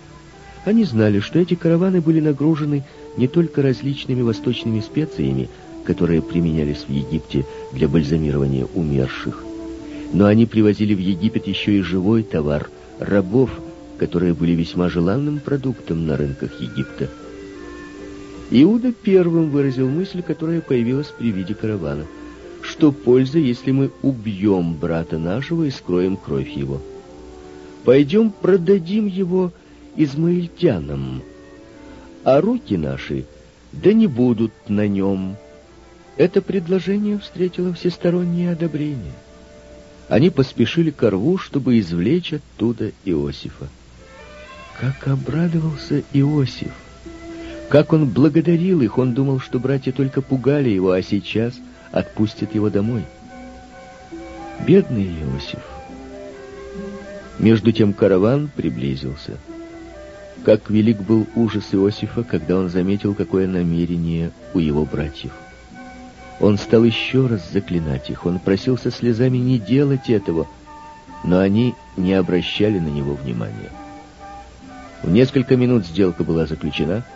Они 0.64 0.84
знали, 0.84 1.18
что 1.20 1.38
эти 1.38 1.54
караваны 1.54 2.00
были 2.00 2.20
нагружены 2.20 2.84
не 3.16 3.26
только 3.26 3.62
различными 3.62 4.22
восточными 4.22 4.80
специями, 4.80 5.48
которые 5.84 6.20
применялись 6.20 6.84
в 6.86 6.90
Египте 6.90 7.46
для 7.72 7.88
бальзамирования 7.88 8.66
умерших, 8.74 9.42
но 10.12 10.26
они 10.26 10.46
привозили 10.46 10.94
в 10.94 10.98
Египет 10.98 11.46
еще 11.46 11.78
и 11.78 11.82
живой 11.82 12.22
товар, 12.22 12.70
рабов, 12.98 13.50
которые 13.98 14.34
были 14.34 14.52
весьма 14.52 14.88
желанным 14.88 15.40
продуктом 15.40 16.06
на 16.06 16.16
рынках 16.16 16.60
Египта. 16.60 17.08
Иуда 18.50 18.92
первым 18.92 19.50
выразил 19.50 19.88
мысль, 19.88 20.22
которая 20.22 20.60
появилась 20.60 21.08
при 21.08 21.30
виде 21.30 21.54
каравана. 21.54 22.06
Что 22.62 22.92
польза, 22.92 23.38
если 23.38 23.72
мы 23.72 23.90
убьем 24.02 24.74
брата 24.74 25.18
нашего 25.18 25.64
и 25.64 25.70
скроем 25.70 26.16
кровь 26.16 26.50
его? 26.50 26.80
Пойдем 27.84 28.30
продадим 28.30 29.06
его 29.06 29.52
измаильтянам, 29.96 31.22
а 32.24 32.40
руки 32.40 32.76
наши 32.76 33.24
да 33.72 33.92
не 33.92 34.06
будут 34.06 34.52
на 34.68 34.88
нем. 34.88 35.36
Это 36.16 36.42
предложение 36.42 37.18
встретило 37.18 37.72
всестороннее 37.72 38.52
одобрение. 38.52 39.12
Они 40.08 40.30
поспешили 40.30 40.90
к 40.90 41.08
рву, 41.08 41.38
чтобы 41.38 41.78
извлечь 41.78 42.32
оттуда 42.32 42.92
Иосифа. 43.04 43.68
Как 44.80 45.06
обрадовался 45.06 46.02
Иосиф! 46.12 46.72
Как 47.68 47.92
он 47.92 48.06
благодарил 48.06 48.80
их, 48.80 48.96
он 48.96 49.12
думал, 49.12 49.40
что 49.40 49.58
братья 49.58 49.92
только 49.92 50.22
пугали 50.22 50.70
его, 50.70 50.92
а 50.92 51.02
сейчас 51.02 51.54
отпустят 51.92 52.54
его 52.54 52.70
домой. 52.70 53.04
Бедный 54.66 55.04
Иосиф. 55.04 55.60
Между 57.38 57.70
тем 57.72 57.92
караван 57.92 58.50
приблизился. 58.54 59.36
Как 60.44 60.70
велик 60.70 60.98
был 61.00 61.26
ужас 61.34 61.64
Иосифа, 61.72 62.24
когда 62.24 62.56
он 62.56 62.70
заметил, 62.70 63.14
какое 63.14 63.46
намерение 63.46 64.30
у 64.54 64.60
его 64.60 64.84
братьев. 64.86 65.32
Он 66.40 66.56
стал 66.56 66.84
еще 66.84 67.26
раз 67.26 67.50
заклинать 67.52 68.08
их. 68.08 68.24
Он 68.24 68.38
просил 68.38 68.78
со 68.78 68.90
слезами 68.90 69.36
не 69.36 69.58
делать 69.58 70.08
этого, 70.08 70.46
но 71.22 71.38
они 71.38 71.74
не 71.96 72.14
обращали 72.14 72.78
на 72.78 72.88
него 72.88 73.14
внимания. 73.14 73.70
В 75.02 75.10
несколько 75.10 75.56
минут 75.56 75.84
сделка 75.84 76.24
была 76.24 76.46
заключена— 76.46 77.04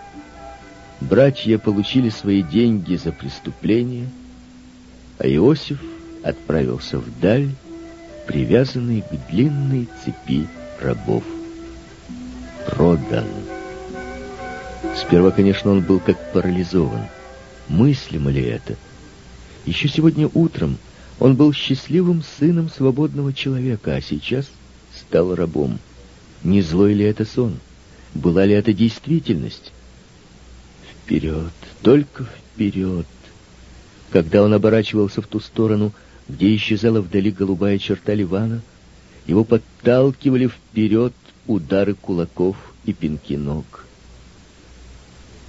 Братья 1.11 1.59
получили 1.59 2.11
свои 2.11 2.43
деньги 2.43 2.95
за 2.95 3.11
преступление, 3.13 4.09
а 5.19 5.27
Иосиф 5.27 5.81
отправился 6.23 6.99
вдаль, 6.99 7.51
привязанный 8.27 9.03
к 9.03 9.31
длинной 9.31 9.89
цепи 10.05 10.47
рабов. 10.81 11.25
Продан. 12.71 13.27
Сперва, 14.97 15.33
конечно, 15.33 15.73
он 15.73 15.83
был 15.83 15.99
как 15.99 16.33
парализован. 16.33 17.07
Мыслимо 17.69 18.31
ли 18.31 18.43
это? 18.43 18.77
Еще 19.67 19.89
сегодня 19.89 20.31
утром 20.33 20.79
он 21.19 21.35
был 21.35 21.53
счастливым 21.53 22.23
сыном 22.39 22.71
свободного 22.71 23.33
человека, 23.33 23.97
а 23.97 24.01
сейчас 24.01 24.49
стал 24.95 25.35
рабом. 25.35 25.79
Не 26.45 26.63
злой 26.63 26.95
ли 26.95 27.05
это 27.05 27.25
сон? 27.25 27.59
Была 28.15 28.45
ли 28.45 28.55
это 28.55 28.73
действительность? 28.73 29.73
Вперед, 31.05 31.53
только 31.83 32.25
вперед. 32.25 33.07
Когда 34.11 34.43
он 34.43 34.55
оборачивался 34.55 35.23
в 35.23 35.27
ту 35.27 35.41
сторону, 35.41 35.93
где 36.29 36.55
исчезала 36.55 37.01
вдали 37.01 37.31
голубая 37.31 37.79
черта 37.79 38.15
Ливана, 38.15 38.63
Его 39.27 39.45
подталкивали 39.45 40.49
вперед 40.49 41.13
удары 41.47 41.95
кулаков 41.95 42.57
и 42.85 42.93
пинки 42.93 43.35
ног. 43.35 43.87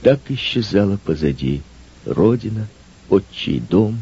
Так 0.02 0.20
исчезала 0.30 0.98
позади 0.98 1.62
родина, 2.06 2.68
отчий 3.10 3.60
дом, 3.60 4.00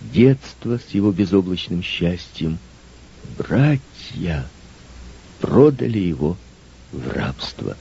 детство 0.00 0.78
с 0.78 0.94
его 0.94 1.12
безоблачным 1.12 1.82
счастьем. 1.82 2.58
Братья 3.36 4.46
продали 5.40 5.98
его 5.98 6.36
в 6.92 7.08
рабство. 7.10 7.76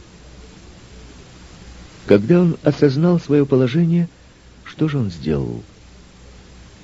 Когда 2.06 2.42
он 2.42 2.58
осознал 2.64 3.20
свое 3.20 3.46
положение, 3.46 4.08
что 4.64 4.88
же 4.88 5.00
он 5.00 5.10
сделал? 5.10 5.64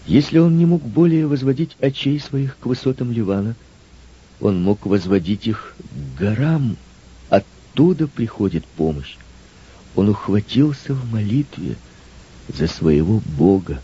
Если 0.08 0.40
он 0.40 0.58
не 0.58 0.66
мог 0.66 0.82
более 0.82 1.28
возводить 1.28 1.78
очей 1.80 2.20
своих 2.20 2.58
к 2.58 2.66
высотам 2.66 3.12
Ливана, 3.12 3.56
он 4.40 4.62
мог 4.64 4.86
возводить 4.88 5.46
их 5.46 5.76
к 5.78 6.20
горам. 6.20 6.76
Оттуда 7.30 8.08
приходит 8.08 8.66
помощь. 8.66 9.16
Он 9.96 10.10
ухватился 10.10 10.96
в 10.96 11.12
молитве 11.12 11.76
за 12.48 12.68
своего 12.68 13.22
Бога. 13.38 13.80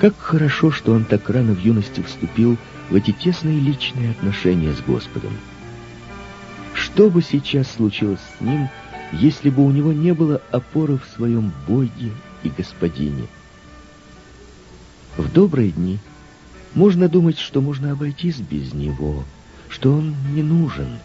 Как 0.00 0.18
хорошо, 0.18 0.72
что 0.72 0.92
он 0.92 1.04
так 1.04 1.30
рано 1.30 1.52
в 1.52 1.64
юности 1.64 2.00
вступил 2.00 2.56
в 2.90 2.94
эти 2.96 3.12
тесные 3.12 3.60
личные 3.60 4.10
отношения 4.10 4.74
с 4.74 4.80
Господом. 4.80 5.36
Что 6.74 7.08
бы 7.08 7.22
сейчас 7.22 7.70
случилось 7.70 8.20
с 8.36 8.40
ним, 8.40 8.68
если 9.12 9.50
бы 9.50 9.64
у 9.64 9.70
него 9.70 9.92
не 9.92 10.12
было 10.12 10.40
опоры 10.50 10.98
в 10.98 11.04
своем 11.14 11.52
Боге 11.68 12.12
и 12.42 12.48
Господине? 12.48 13.26
В 15.16 15.32
добрые 15.32 15.70
дни 15.70 15.98
можно 16.74 17.08
думать, 17.08 17.38
что 17.38 17.60
можно 17.60 17.92
обойтись 17.92 18.38
без 18.38 18.74
него, 18.74 19.24
что 19.68 19.92
он 19.92 20.14
не 20.34 20.42
нужен. 20.42 20.98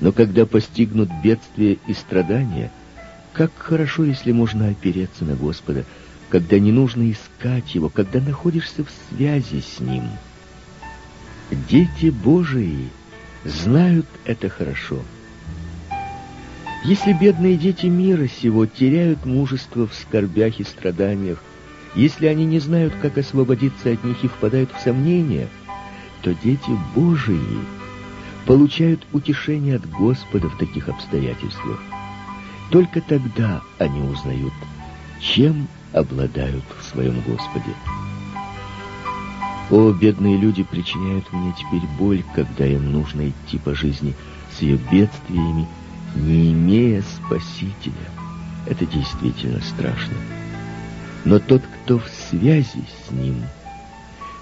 Но 0.00 0.12
когда 0.12 0.44
постигнут 0.44 1.08
бедствия 1.22 1.78
и 1.86 1.94
страдания, 1.94 2.70
как 3.32 3.50
хорошо, 3.56 4.04
если 4.04 4.32
можно 4.32 4.68
опереться 4.68 5.24
на 5.24 5.34
Господа, 5.34 5.84
когда 6.28 6.58
не 6.58 6.72
нужно 6.72 7.10
искать 7.10 7.74
Его, 7.74 7.88
когда 7.88 8.20
находишься 8.20 8.84
в 8.84 8.90
связи 9.08 9.60
с 9.60 9.80
Ним. 9.80 10.04
Дети 11.68 12.10
Божии 12.10 12.88
знают 13.44 14.06
это 14.24 14.48
хорошо. 14.48 15.00
Если 16.84 17.14
бедные 17.14 17.56
дети 17.56 17.86
мира 17.86 18.28
сего 18.28 18.66
теряют 18.66 19.24
мужество 19.24 19.86
в 19.86 19.94
скорбях 19.94 20.60
и 20.60 20.64
страданиях, 20.64 21.42
если 21.94 22.26
они 22.26 22.44
не 22.44 22.58
знают, 22.58 22.92
как 23.00 23.16
освободиться 23.16 23.90
от 23.90 24.04
них 24.04 24.22
и 24.22 24.28
впадают 24.28 24.70
в 24.70 24.80
сомнения, 24.80 25.48
то 26.20 26.34
дети 26.34 26.70
Божии 26.94 27.40
получают 28.44 29.06
утешение 29.12 29.76
от 29.76 29.88
Господа 29.88 30.50
в 30.50 30.58
таких 30.58 30.90
обстоятельствах. 30.90 31.80
Только 32.70 33.00
тогда 33.00 33.62
они 33.78 34.02
узнают, 34.02 34.52
чем 35.20 35.68
обладают 35.94 36.64
в 36.78 36.84
своем 36.84 37.22
Господе. 37.22 37.74
О, 39.70 39.90
бедные 39.92 40.36
люди 40.36 40.62
причиняют 40.62 41.32
мне 41.32 41.54
теперь 41.58 41.88
боль, 41.98 42.22
когда 42.34 42.66
им 42.66 42.92
нужно 42.92 43.30
идти 43.30 43.56
по 43.56 43.74
жизни 43.74 44.14
с 44.54 44.60
ее 44.60 44.78
бедствиями, 44.90 45.66
не 46.14 46.52
имея 46.52 47.02
Спасителя. 47.02 47.94
Это 48.66 48.86
действительно 48.86 49.60
страшно. 49.60 50.14
Но 51.24 51.38
тот, 51.38 51.62
кто 51.62 51.98
в 51.98 52.08
связи 52.08 52.84
с 53.06 53.10
ним, 53.10 53.42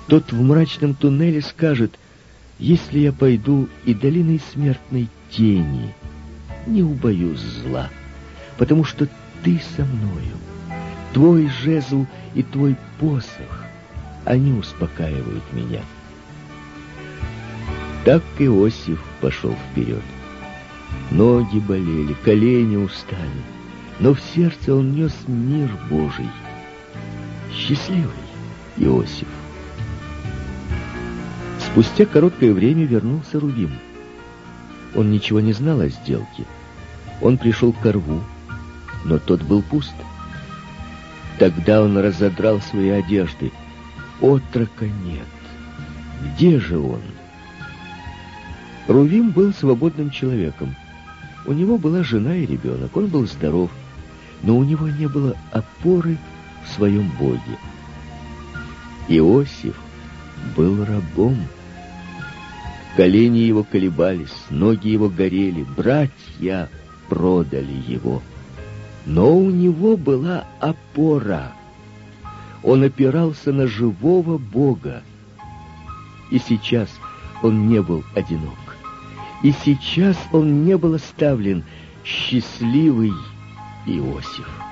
тот 0.06 0.32
в 0.32 0.40
мрачном 0.42 0.94
туннеле 0.94 1.40
скажет, 1.40 1.98
если 2.58 3.00
я 3.00 3.12
пойду 3.12 3.68
и 3.84 3.94
долиной 3.94 4.40
смертной 4.52 5.08
тени, 5.30 5.94
не 6.66 6.82
убоюсь 6.82 7.40
зла, 7.40 7.88
потому 8.58 8.84
что 8.84 9.08
ты 9.42 9.60
со 9.76 9.84
мною. 9.84 10.36
Твой 11.12 11.48
жезл 11.48 12.06
и 12.34 12.42
твой 12.42 12.76
посох, 12.98 13.64
они 14.24 14.52
успокаивают 14.52 15.42
меня. 15.52 15.82
Так 18.04 18.22
Иосиф 18.38 19.02
пошел 19.20 19.54
вперед. 19.70 20.02
Ноги 21.10 21.58
болели, 21.58 22.14
колени 22.24 22.76
устали, 22.76 23.42
но 24.00 24.14
в 24.14 24.20
сердце 24.20 24.74
он 24.74 24.94
нес 24.94 25.12
мир 25.26 25.70
Божий. 25.90 26.28
Счастливый 27.52 28.08
Иосиф. 28.78 29.28
Спустя 31.60 32.06
короткое 32.06 32.52
время 32.52 32.84
вернулся 32.84 33.38
Рувим. 33.38 33.72
Он 34.94 35.10
ничего 35.10 35.40
не 35.40 35.52
знал 35.52 35.80
о 35.80 35.88
сделке. 35.88 36.44
Он 37.20 37.38
пришел 37.38 37.72
к 37.72 37.84
рву, 37.84 38.20
но 39.04 39.18
тот 39.18 39.42
был 39.42 39.62
пуст. 39.62 39.94
Тогда 41.38 41.82
он 41.82 41.96
разодрал 41.98 42.60
свои 42.60 42.88
одежды. 42.88 43.52
Отрока 44.20 44.86
нет. 44.86 45.26
Где 46.36 46.58
же 46.58 46.78
он? 46.78 47.00
Рувим 48.86 49.30
был 49.30 49.52
свободным 49.52 50.10
человеком. 50.10 50.74
У 51.44 51.52
него 51.52 51.76
была 51.76 52.02
жена 52.02 52.36
и 52.36 52.46
ребенок. 52.46 52.96
Он 52.96 53.06
был 53.06 53.26
здоров, 53.26 53.70
но 54.42 54.56
у 54.56 54.64
него 54.64 54.88
не 54.88 55.08
было 55.08 55.36
опоры 55.50 56.18
в 56.64 56.72
своем 56.72 57.10
Боге. 57.18 57.58
Иосиф 59.08 59.76
был 60.56 60.84
рабом. 60.84 61.36
Колени 62.96 63.38
его 63.38 63.64
колебались, 63.64 64.34
ноги 64.50 64.88
его 64.88 65.08
горели, 65.08 65.64
братья 65.76 66.68
продали 67.08 67.74
его. 67.86 68.22
Но 69.06 69.36
у 69.36 69.50
него 69.50 69.96
была 69.96 70.44
опора. 70.60 71.52
Он 72.62 72.84
опирался 72.84 73.52
на 73.52 73.66
живого 73.66 74.38
Бога. 74.38 75.02
И 76.30 76.38
сейчас 76.38 76.88
он 77.42 77.68
не 77.68 77.82
был 77.82 78.04
одинок. 78.14 78.61
И 79.42 79.52
сейчас 79.64 80.16
он 80.32 80.64
не 80.64 80.76
был 80.76 80.94
оставлен 80.94 81.64
счастливый 82.04 83.12
Иосиф. 83.86 84.71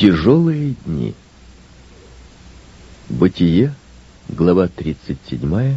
Тяжелые 0.00 0.76
дни. 0.86 1.14
Бытие, 3.10 3.74
глава 4.30 4.66
37, 4.66 5.76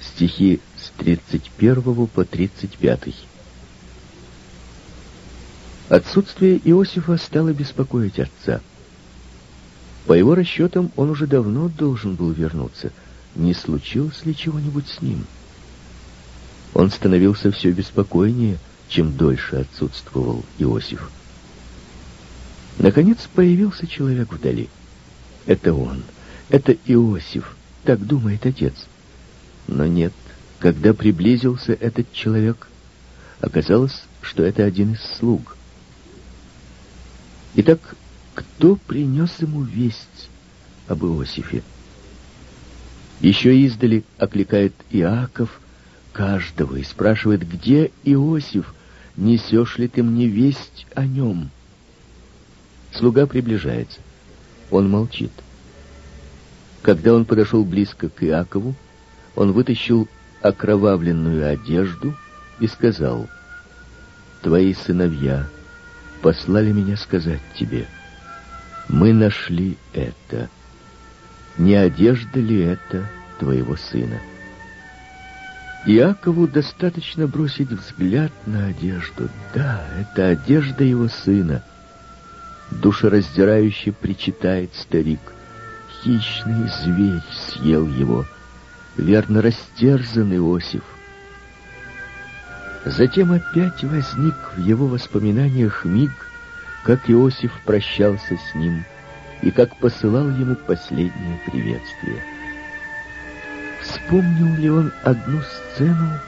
стихи 0.00 0.60
с 0.76 0.90
31 0.98 2.08
по 2.08 2.24
35. 2.24 3.14
Отсутствие 5.88 6.60
Иосифа 6.68 7.16
стало 7.16 7.52
беспокоить 7.52 8.18
отца. 8.18 8.60
По 10.06 10.14
его 10.14 10.34
расчетам, 10.34 10.90
он 10.96 11.10
уже 11.10 11.28
давно 11.28 11.68
должен 11.68 12.16
был 12.16 12.32
вернуться. 12.32 12.90
Не 13.36 13.54
случилось 13.54 14.24
ли 14.24 14.34
чего-нибудь 14.34 14.88
с 14.88 15.00
ним? 15.00 15.26
Он 16.74 16.90
становился 16.90 17.52
все 17.52 17.70
беспокойнее, 17.70 18.58
чем 18.88 19.16
дольше 19.16 19.58
отсутствовал 19.58 20.44
Иосиф. 20.58 21.08
Наконец 22.82 23.28
появился 23.32 23.86
человек 23.86 24.32
вдали. 24.32 24.68
Это 25.46 25.72
он. 25.72 26.02
Это 26.48 26.72
Иосиф. 26.84 27.56
Так 27.84 28.04
думает 28.04 28.44
отец. 28.44 28.74
Но 29.68 29.86
нет. 29.86 30.12
Когда 30.58 30.92
приблизился 30.92 31.72
этот 31.74 32.12
человек, 32.12 32.66
оказалось, 33.40 34.02
что 34.20 34.42
это 34.42 34.64
один 34.64 34.94
из 34.94 35.00
слуг. 35.16 35.56
Итак, 37.54 37.94
кто 38.34 38.74
принес 38.74 39.30
ему 39.38 39.62
весть 39.62 40.28
об 40.88 41.04
Иосифе? 41.04 41.62
Еще 43.20 43.56
издали 43.60 44.02
окликает 44.18 44.74
Иаков, 44.90 45.60
каждого 46.12 46.76
и 46.76 46.82
спрашивает, 46.82 47.48
где 47.48 47.92
Иосиф, 48.02 48.74
несешь 49.16 49.78
ли 49.78 49.86
ты 49.86 50.02
мне 50.02 50.26
весть 50.26 50.86
о 50.94 51.06
нем? 51.06 51.50
Слуга 52.94 53.26
приближается. 53.26 54.00
Он 54.70 54.90
молчит. 54.90 55.32
Когда 56.82 57.14
он 57.14 57.24
подошел 57.24 57.64
близко 57.64 58.08
к 58.08 58.24
Иакову, 58.24 58.74
он 59.34 59.52
вытащил 59.52 60.08
окровавленную 60.42 61.48
одежду 61.48 62.14
и 62.58 62.66
сказал, 62.66 63.28
«Твои 64.42 64.74
сыновья 64.74 65.48
послали 66.20 66.72
меня 66.72 66.96
сказать 66.96 67.40
тебе, 67.54 67.86
мы 68.88 69.12
нашли 69.12 69.78
это. 69.92 70.48
Не 71.56 71.76
одежда 71.76 72.40
ли 72.40 72.60
это 72.60 73.08
твоего 73.38 73.76
сына?» 73.76 74.20
Иакову 75.84 76.46
достаточно 76.46 77.26
бросить 77.26 77.70
взгляд 77.70 78.32
на 78.46 78.66
одежду. 78.66 79.28
Да, 79.54 79.84
это 80.00 80.28
одежда 80.28 80.84
его 80.84 81.08
сына. 81.08 81.64
Душераздирающе 82.80 83.92
причитает 83.92 84.74
старик. 84.74 85.20
Хищный 86.02 86.68
зверь 86.68 87.22
съел 87.30 87.86
его. 87.86 88.24
Верно 88.96 89.42
растерзан 89.42 90.34
Иосиф. 90.34 90.82
Затем 92.84 93.32
опять 93.32 93.84
возник 93.84 94.34
в 94.56 94.60
его 94.60 94.86
воспоминаниях 94.86 95.84
миг, 95.84 96.10
как 96.84 97.08
Иосиф 97.10 97.52
прощался 97.64 98.36
с 98.36 98.54
ним 98.54 98.84
и 99.42 99.50
как 99.50 99.76
посылал 99.76 100.28
ему 100.30 100.56
последнее 100.56 101.38
приветствие. 101.46 102.22
Вспомнил 103.82 104.56
ли 104.56 104.70
он 104.70 104.92
одну 105.04 105.40
сцену 105.42 106.18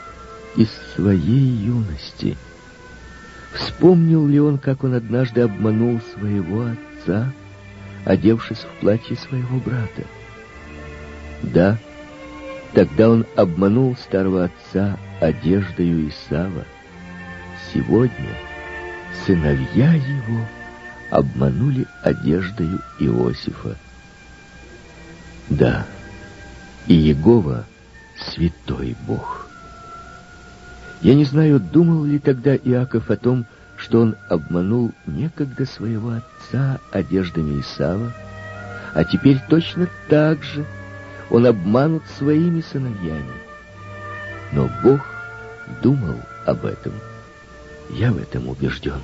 из 0.57 0.69
своей 0.95 1.49
юности? 1.67 2.37
Вспомнил 3.55 4.27
ли 4.27 4.41
он, 4.41 4.59
как 4.59 4.83
он 4.85 4.95
однажды 4.95 5.43
обманул 5.43 6.01
своего 6.13 6.67
отца, 6.67 7.33
одевшись 8.05 8.59
в 8.59 8.81
платье 8.81 9.17
своего 9.17 9.59
брата? 9.59 10.05
Да, 11.43 11.79
тогда 12.73 13.11
он 13.11 13.25
обманул 13.37 13.97
старого 13.97 14.45
отца 14.45 14.99
одеждою 15.21 16.09
Исава. 16.09 16.65
Сегодня 17.73 18.37
сыновья 19.25 19.93
его 19.95 20.47
обманули 21.11 21.87
одеждою 22.03 22.81
Иосифа. 22.99 23.77
Да, 25.49 25.87
и 26.89 26.95
Егова— 26.95 27.67
святой 28.17 28.97
Бог. 29.07 29.44
Я 31.03 31.15
не 31.15 31.25
знаю, 31.25 31.61
думал 31.61 32.05
ли 32.05 32.19
тогда 32.19 32.55
Иаков 32.57 33.11
о 33.11 33.17
том, 33.17 33.47
что 33.77 34.01
он 34.01 34.17
обманул 34.29 34.93
некогда 35.07 35.67
своего 35.67 36.11
отца 36.11 36.81
одеждами 36.93 37.61
Исава, 37.61 38.13
а 38.95 39.05
теперь 39.05 39.41
точно 39.49 39.89
так 40.09 40.43
же 40.43 40.65
он 41.31 41.47
обманут 41.47 42.05
своими 42.17 42.61
сыновьями. 42.61 43.33
Но 44.53 44.71
Бог 44.83 45.01
думал 45.83 46.21
об 46.47 46.65
этом. 46.65 46.93
Я 47.91 48.13
в 48.13 48.19
этом 48.19 48.49
убежден. 48.49 49.01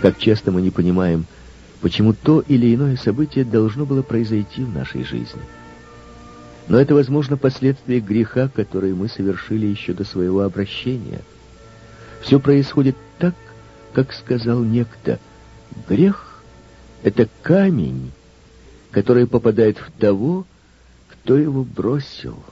Как 0.00 0.18
часто 0.18 0.50
мы 0.50 0.62
не 0.62 0.70
понимаем, 0.70 1.26
почему 1.80 2.14
то 2.14 2.40
или 2.40 2.74
иное 2.74 2.96
событие 2.96 3.44
должно 3.44 3.84
было 3.84 4.02
произойти 4.02 4.64
в 4.64 4.74
нашей 4.74 5.04
жизни— 5.04 5.42
но 6.68 6.80
это, 6.80 6.94
возможно, 6.94 7.36
последствия 7.36 8.00
греха, 8.00 8.48
который 8.48 8.94
мы 8.94 9.08
совершили 9.08 9.66
еще 9.66 9.92
до 9.92 10.04
своего 10.04 10.40
обращения. 10.42 11.20
Все 12.22 12.40
происходит 12.40 12.96
так, 13.18 13.34
как 13.92 14.12
сказал 14.12 14.62
некто. 14.62 15.20
Грех— 15.88 16.42
это 17.02 17.28
камень, 17.42 18.12
который 18.90 19.26
попадает 19.26 19.78
в 19.78 19.90
того, 20.00 20.46
кто 21.10 21.36
его 21.36 21.64
бросил. 21.64 22.42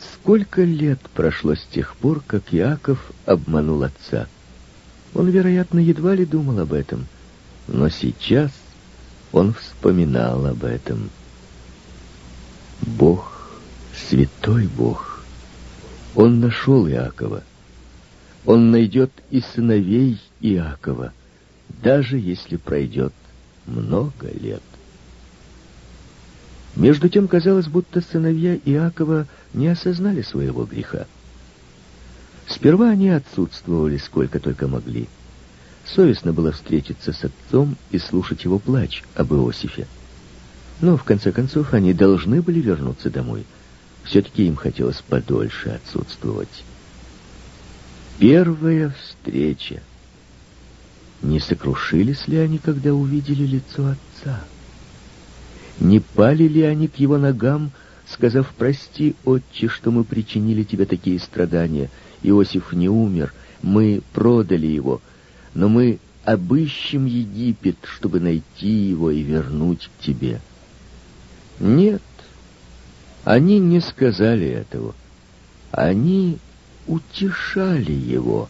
Сколько 0.00 0.64
лет 0.64 0.98
прошло 1.14 1.54
с 1.54 1.62
тех 1.62 1.94
пор, 1.96 2.22
как 2.26 2.52
Иаков 2.52 3.12
обманул 3.24 3.84
отца? 3.84 4.26
Он, 5.14 5.28
вероятно, 5.28 5.78
едва 5.78 6.14
ли 6.14 6.26
думал 6.26 6.58
об 6.58 6.72
этом, 6.72 7.06
но 7.68 7.88
сейчас 7.88 8.50
он 9.30 9.54
вспоминал 9.54 10.44
об 10.46 10.64
этом. 10.64 11.10
Бог, 12.86 13.50
святой 14.08 14.68
Бог, 14.68 15.24
Он 16.14 16.38
нашел 16.38 16.88
Иакова. 16.88 17.42
Он 18.44 18.70
найдет 18.70 19.10
и 19.30 19.40
сыновей 19.40 20.20
Иакова, 20.40 21.12
даже 21.82 22.16
если 22.16 22.56
пройдет 22.56 23.12
много 23.66 24.30
лет. 24.40 24.62
Между 26.76 27.08
тем 27.08 27.26
казалось, 27.26 27.66
будто 27.66 28.00
сыновья 28.00 28.54
Иакова 28.54 29.26
не 29.52 29.66
осознали 29.66 30.22
своего 30.22 30.64
греха. 30.64 31.06
Сперва 32.46 32.90
они 32.90 33.08
отсутствовали 33.08 33.96
сколько 33.96 34.38
только 34.38 34.68
могли. 34.68 35.08
Совестно 35.84 36.32
было 36.32 36.52
встретиться 36.52 37.12
с 37.12 37.24
отцом 37.24 37.76
и 37.90 37.98
слушать 37.98 38.44
его 38.44 38.60
плач 38.60 39.02
об 39.16 39.32
Иосифе. 39.32 39.88
Но, 40.80 40.96
в 40.96 41.04
конце 41.04 41.32
концов, 41.32 41.72
они 41.72 41.92
должны 41.94 42.42
были 42.42 42.60
вернуться 42.60 43.10
домой. 43.10 43.44
Все-таки 44.04 44.46
им 44.46 44.56
хотелось 44.56 45.02
подольше 45.08 45.70
отсутствовать. 45.70 46.64
Первая 48.18 48.94
встреча. 49.00 49.82
Не 51.22 51.40
сокрушились 51.40 52.28
ли 52.28 52.36
они, 52.36 52.58
когда 52.58 52.92
увидели 52.92 53.44
лицо 53.44 53.88
отца? 53.88 54.44
Не 55.80 56.00
пали 56.00 56.44
ли 56.44 56.62
они 56.62 56.88
к 56.88 56.96
его 56.96 57.16
ногам, 57.16 57.72
сказав, 58.06 58.52
«Прости, 58.56 59.16
отче, 59.24 59.68
что 59.68 59.90
мы 59.90 60.04
причинили 60.04 60.62
тебе 60.62 60.84
такие 60.84 61.18
страдания. 61.18 61.90
Иосиф 62.22 62.72
не 62.72 62.88
умер, 62.88 63.34
мы 63.62 64.02
продали 64.12 64.66
его, 64.66 65.00
но 65.54 65.68
мы 65.68 65.98
обыщем 66.24 67.06
Египет, 67.06 67.76
чтобы 67.82 68.20
найти 68.20 68.68
его 68.68 69.10
и 69.10 69.22
вернуть 69.22 69.88
к 69.88 70.04
тебе». 70.04 70.40
Нет, 71.58 72.02
они 73.24 73.58
не 73.58 73.80
сказали 73.80 74.46
этого. 74.46 74.94
Они 75.70 76.38
утешали 76.86 77.92
его. 77.92 78.48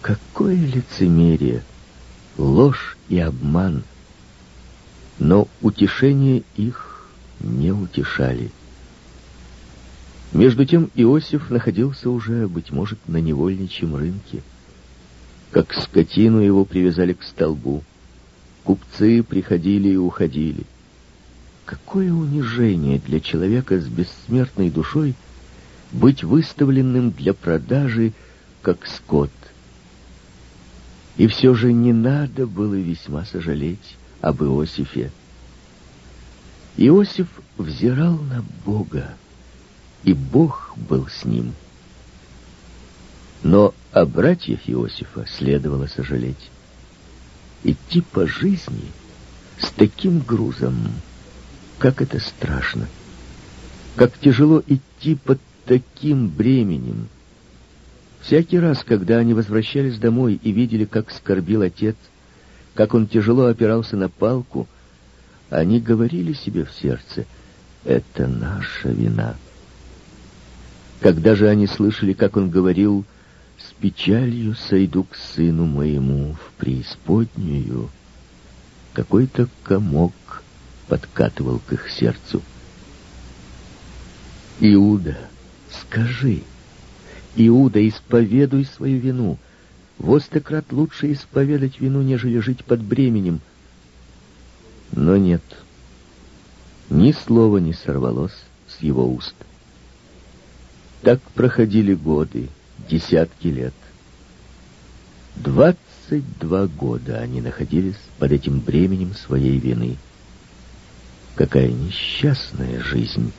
Какое 0.00 0.56
лицемерие, 0.56 1.62
ложь 2.36 2.96
и 3.08 3.18
обман. 3.18 3.84
Но 5.18 5.46
утешение 5.60 6.42
их 6.56 7.08
не 7.40 7.70
утешали. 7.70 8.50
Между 10.32 10.64
тем 10.64 10.90
Иосиф 10.94 11.50
находился 11.50 12.10
уже, 12.10 12.48
быть 12.48 12.72
может, 12.72 12.98
на 13.06 13.18
невольничьем 13.18 13.94
рынке. 13.94 14.42
Как 15.50 15.72
скотину 15.74 16.40
его 16.40 16.64
привязали 16.64 17.12
к 17.12 17.22
столбу. 17.22 17.84
Купцы 18.64 19.22
приходили 19.22 19.90
и 19.90 19.96
уходили. 19.96 20.64
Какое 21.72 22.12
унижение 22.12 22.98
для 22.98 23.18
человека 23.18 23.80
с 23.80 23.86
бессмертной 23.86 24.68
душой 24.68 25.14
быть 25.90 26.22
выставленным 26.22 27.12
для 27.12 27.32
продажи, 27.32 28.12
как 28.60 28.86
скот. 28.86 29.30
И 31.16 31.26
все 31.28 31.54
же 31.54 31.72
не 31.72 31.94
надо 31.94 32.46
было 32.46 32.74
весьма 32.74 33.24
сожалеть 33.24 33.96
об 34.20 34.42
Иосифе. 34.42 35.10
Иосиф 36.76 37.28
взирал 37.56 38.18
на 38.18 38.44
Бога, 38.66 39.14
и 40.04 40.12
Бог 40.12 40.74
был 40.76 41.08
с 41.08 41.24
ним. 41.24 41.54
Но 43.42 43.72
о 43.92 44.04
братьях 44.04 44.68
Иосифа 44.68 45.24
следовало 45.26 45.86
сожалеть. 45.86 46.50
Идти 47.64 48.02
по 48.02 48.26
жизни 48.26 48.92
с 49.58 49.70
таким 49.70 50.18
грузом— 50.18 50.76
как 51.82 52.00
это 52.00 52.20
страшно! 52.20 52.86
Как 53.96 54.16
тяжело 54.16 54.62
идти 54.68 55.16
под 55.16 55.40
таким 55.64 56.28
бременем! 56.28 57.08
Всякий 58.20 58.60
раз, 58.60 58.84
когда 58.84 59.18
они 59.18 59.34
возвращались 59.34 59.98
домой 59.98 60.38
и 60.40 60.52
видели, 60.52 60.84
как 60.84 61.10
скорбил 61.10 61.62
отец, 61.62 61.96
как 62.74 62.94
он 62.94 63.08
тяжело 63.08 63.46
опирался 63.46 63.96
на 63.96 64.08
палку, 64.08 64.68
они 65.50 65.80
говорили 65.80 66.34
себе 66.34 66.64
в 66.64 66.72
сердце, 66.72 67.26
«Это 67.82 68.28
наша 68.28 68.90
вина». 68.90 69.34
Когда 71.00 71.34
же 71.34 71.48
они 71.48 71.66
слышали, 71.66 72.12
как 72.12 72.36
он 72.36 72.48
говорил, 72.48 73.04
«С 73.58 73.72
печалью 73.72 74.54
сойду 74.54 75.02
к 75.02 75.16
сыну 75.16 75.66
моему 75.66 76.34
в 76.34 76.52
преисподнюю», 76.60 77.90
какой-то 78.92 79.48
комок 79.64 80.12
подкатывал 80.92 81.58
к 81.58 81.72
их 81.72 81.90
сердцу. 81.90 82.42
Иуда, 84.60 85.16
скажи, 85.70 86.42
Иуда, 87.34 87.88
исповедуй 87.88 88.66
свою 88.66 89.00
вину. 89.00 89.38
Востократ 89.96 90.70
лучше 90.70 91.14
исповедать 91.14 91.80
вину, 91.80 92.02
нежели 92.02 92.40
жить 92.40 92.66
под 92.66 92.82
бременем. 92.82 93.40
Но 94.90 95.16
нет, 95.16 95.40
ни 96.90 97.12
слова 97.12 97.56
не 97.56 97.72
сорвалось 97.72 98.36
с 98.68 98.82
его 98.82 99.10
уст. 99.10 99.34
Так 101.00 101.22
проходили 101.22 101.94
годы, 101.94 102.50
десятки 102.90 103.48
лет. 103.48 103.74
Двадцать 105.36 106.38
два 106.38 106.66
года 106.66 107.18
они 107.18 107.40
находились 107.40 107.96
под 108.18 108.32
этим 108.32 108.60
бременем 108.60 109.14
своей 109.14 109.58
вины. 109.58 109.96
Какая 111.34 111.68
несчастная 111.68 112.82
жизнь! 112.82 113.32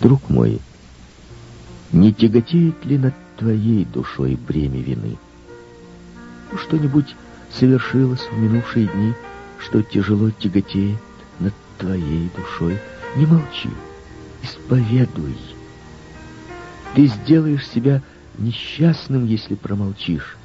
Друг 0.00 0.28
мой, 0.28 0.60
не 1.92 2.12
тяготеет 2.12 2.84
ли 2.84 2.98
над 2.98 3.14
твоей 3.38 3.86
душой 3.86 4.36
бремя 4.36 4.80
вины? 4.80 5.16
Что-нибудь 6.56 7.16
совершилось 7.50 8.20
в 8.30 8.38
минувшие 8.38 8.86
дни, 8.86 9.14
что 9.58 9.82
тяжело 9.82 10.30
тяготеет 10.30 10.98
над 11.38 11.54
твоей 11.78 12.30
душой? 12.36 12.78
Не 13.16 13.26
молчи, 13.26 13.70
исповедуй. 14.42 15.36
Ты 16.94 17.06
сделаешь 17.06 17.66
себя 17.66 18.02
несчастным, 18.38 19.24
если 19.24 19.54
промолчишь. 19.54 20.36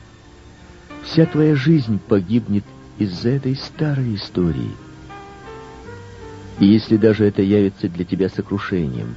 Вся 1.04 1.26
твоя 1.26 1.56
жизнь 1.56 2.00
погибнет 2.00 2.64
из-за 2.98 3.30
этой 3.30 3.56
старой 3.56 4.16
истории. 4.16 4.72
И 6.60 6.66
если 6.66 6.98
даже 6.98 7.26
это 7.26 7.42
явится 7.42 7.90
для 7.90 8.06
тебя 8.06 8.30
сокрушением, 8.30 9.16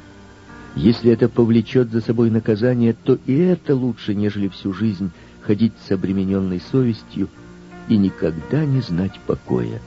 если 0.74 1.10
это 1.12 1.28
повлечет 1.28 1.90
за 1.90 2.00
собой 2.00 2.30
наказание, 2.30 2.92
то 2.92 3.18
и 3.26 3.36
это 3.36 3.74
лучше, 3.74 4.14
нежели 4.14 4.48
всю 4.48 4.72
жизнь 4.72 5.10
ходить 5.42 5.72
с 5.86 5.90
обремененной 5.90 6.60
совестью 6.60 7.28
и 7.88 7.96
никогда 7.96 8.64
не 8.64 8.80
знать 8.80 9.18
покоя. 9.26 9.80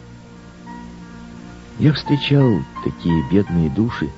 Я 1.79 1.93
встречал 1.93 2.59
такие 2.83 3.23
бедные 3.31 3.69
души, 3.69 4.09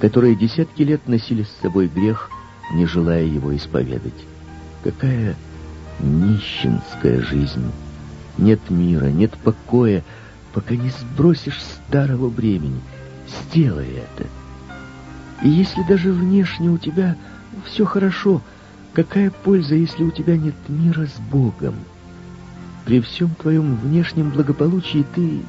которые 0.00 0.36
десятки 0.36 0.82
лет 0.82 1.06
носили 1.06 1.42
с 1.42 1.60
собой 1.62 1.88
грех, 1.88 2.30
не 2.72 2.86
желая 2.86 3.24
его 3.24 3.54
исповедать. 3.56 4.26
Какая 4.82 5.36
нищенская 6.00 7.20
жизнь! 7.20 7.70
Нет 8.38 8.60
мира, 8.70 9.06
нет 9.06 9.32
покоя, 9.44 10.02
пока 10.52 10.74
не 10.74 10.90
сбросишь 10.90 11.60
старого 11.62 12.28
бремени. 12.28 12.80
Сделай 13.28 13.88
это. 13.88 14.26
И 15.42 15.48
если 15.48 15.82
даже 15.82 16.12
внешне 16.12 16.68
у 16.70 16.78
тебя 16.78 17.16
все 17.66 17.84
хорошо, 17.84 18.42
какая 18.92 19.30
польза, 19.30 19.74
если 19.74 20.02
у 20.02 20.10
тебя 20.10 20.36
нет 20.36 20.54
мира 20.68 21.06
с 21.06 21.18
Богом? 21.30 21.74
При 22.84 23.00
всем 23.00 23.30
твоем 23.34 23.76
внешнем 23.76 24.30
благополучии 24.30 25.04
ты 25.14 25.42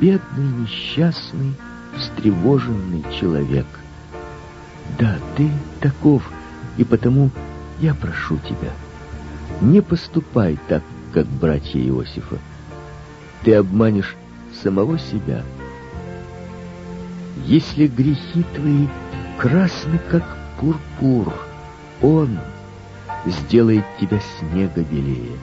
бедный, 0.00 0.48
несчастный, 0.60 1.54
встревоженный 1.96 3.04
человек. 3.18 3.66
Да, 4.98 5.18
ты 5.36 5.50
таков, 5.80 6.22
и 6.76 6.84
потому 6.84 7.30
я 7.80 7.94
прошу 7.94 8.38
тебя, 8.38 8.70
не 9.60 9.80
поступай 9.80 10.58
так, 10.68 10.82
как 11.12 11.26
братья 11.26 11.80
Иосифа. 11.80 12.38
Ты 13.42 13.54
обманешь 13.54 14.14
самого 14.62 14.98
себя. 14.98 15.42
Если 17.44 17.86
грехи 17.86 18.44
твои 18.54 18.86
красны, 19.38 20.00
как 20.10 20.24
пурпур, 20.58 21.32
Он 22.02 22.38
сделает 23.26 23.84
тебя 24.00 24.20
снега 24.38 24.82
белее. 24.82 25.36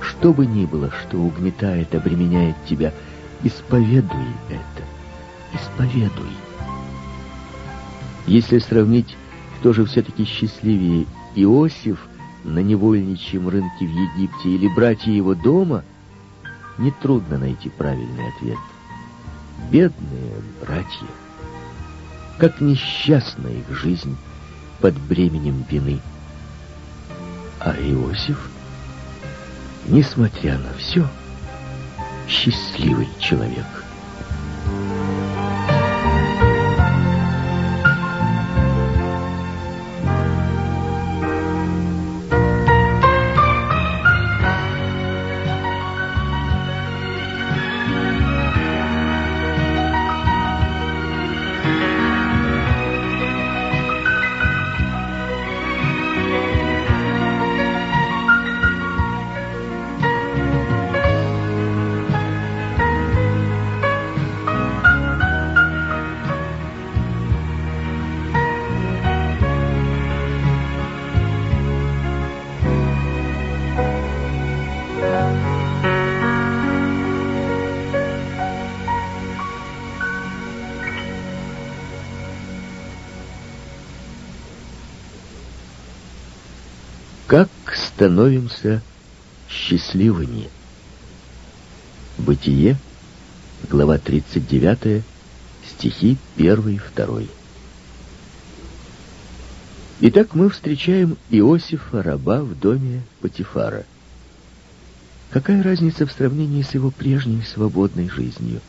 Что 0.00 0.32
бы 0.32 0.46
ни 0.46 0.66
было, 0.66 0.90
что 0.90 1.18
угнетает, 1.18 1.94
обременяет 1.94 2.56
тебя, 2.68 2.92
исповедуй 3.42 4.26
это, 4.48 4.84
исповедуй. 5.54 6.30
Если 8.26 8.58
сравнить, 8.58 9.16
кто 9.58 9.72
же 9.72 9.84
все-таки 9.84 10.24
счастливее, 10.24 11.06
Иосиф 11.34 11.98
на 12.44 12.58
невольничьем 12.58 13.48
рынке 13.48 13.86
в 13.86 13.90
Египте 13.90 14.50
или 14.50 14.68
братья 14.68 15.10
его 15.10 15.34
дома, 15.34 15.84
нетрудно 16.78 17.38
найти 17.38 17.68
правильный 17.68 18.28
ответ. 18.28 18.58
Бедные 19.70 20.34
братья, 20.60 21.06
как 22.38 22.60
несчастна 22.60 23.48
их 23.48 23.68
жизнь 23.70 24.16
под 24.80 24.98
бременем 24.98 25.64
вины. 25.70 26.00
А 27.60 27.72
Иосиф, 27.74 28.50
несмотря 29.86 30.58
на 30.58 30.72
все, 30.74 31.06
счастливый 32.28 33.08
человек. 33.20 33.81
Становимся 88.02 88.82
счастливыми? 89.48 90.48
Бытие, 92.18 92.76
глава 93.70 93.96
39, 93.96 95.04
стихи 95.64 96.16
1 96.36 96.68
и 96.68 96.80
2. 96.96 97.20
Итак, 100.00 100.34
мы 100.34 100.50
встречаем 100.50 101.16
Иосифа, 101.30 102.02
раба, 102.02 102.42
в 102.42 102.58
доме 102.58 103.02
Патифара. 103.20 103.84
Какая 105.30 105.62
разница 105.62 106.04
в 106.04 106.10
сравнении 106.10 106.62
с 106.62 106.74
его 106.74 106.90
прежней 106.90 107.44
свободной 107.44 108.08
жизнью? 108.08 108.62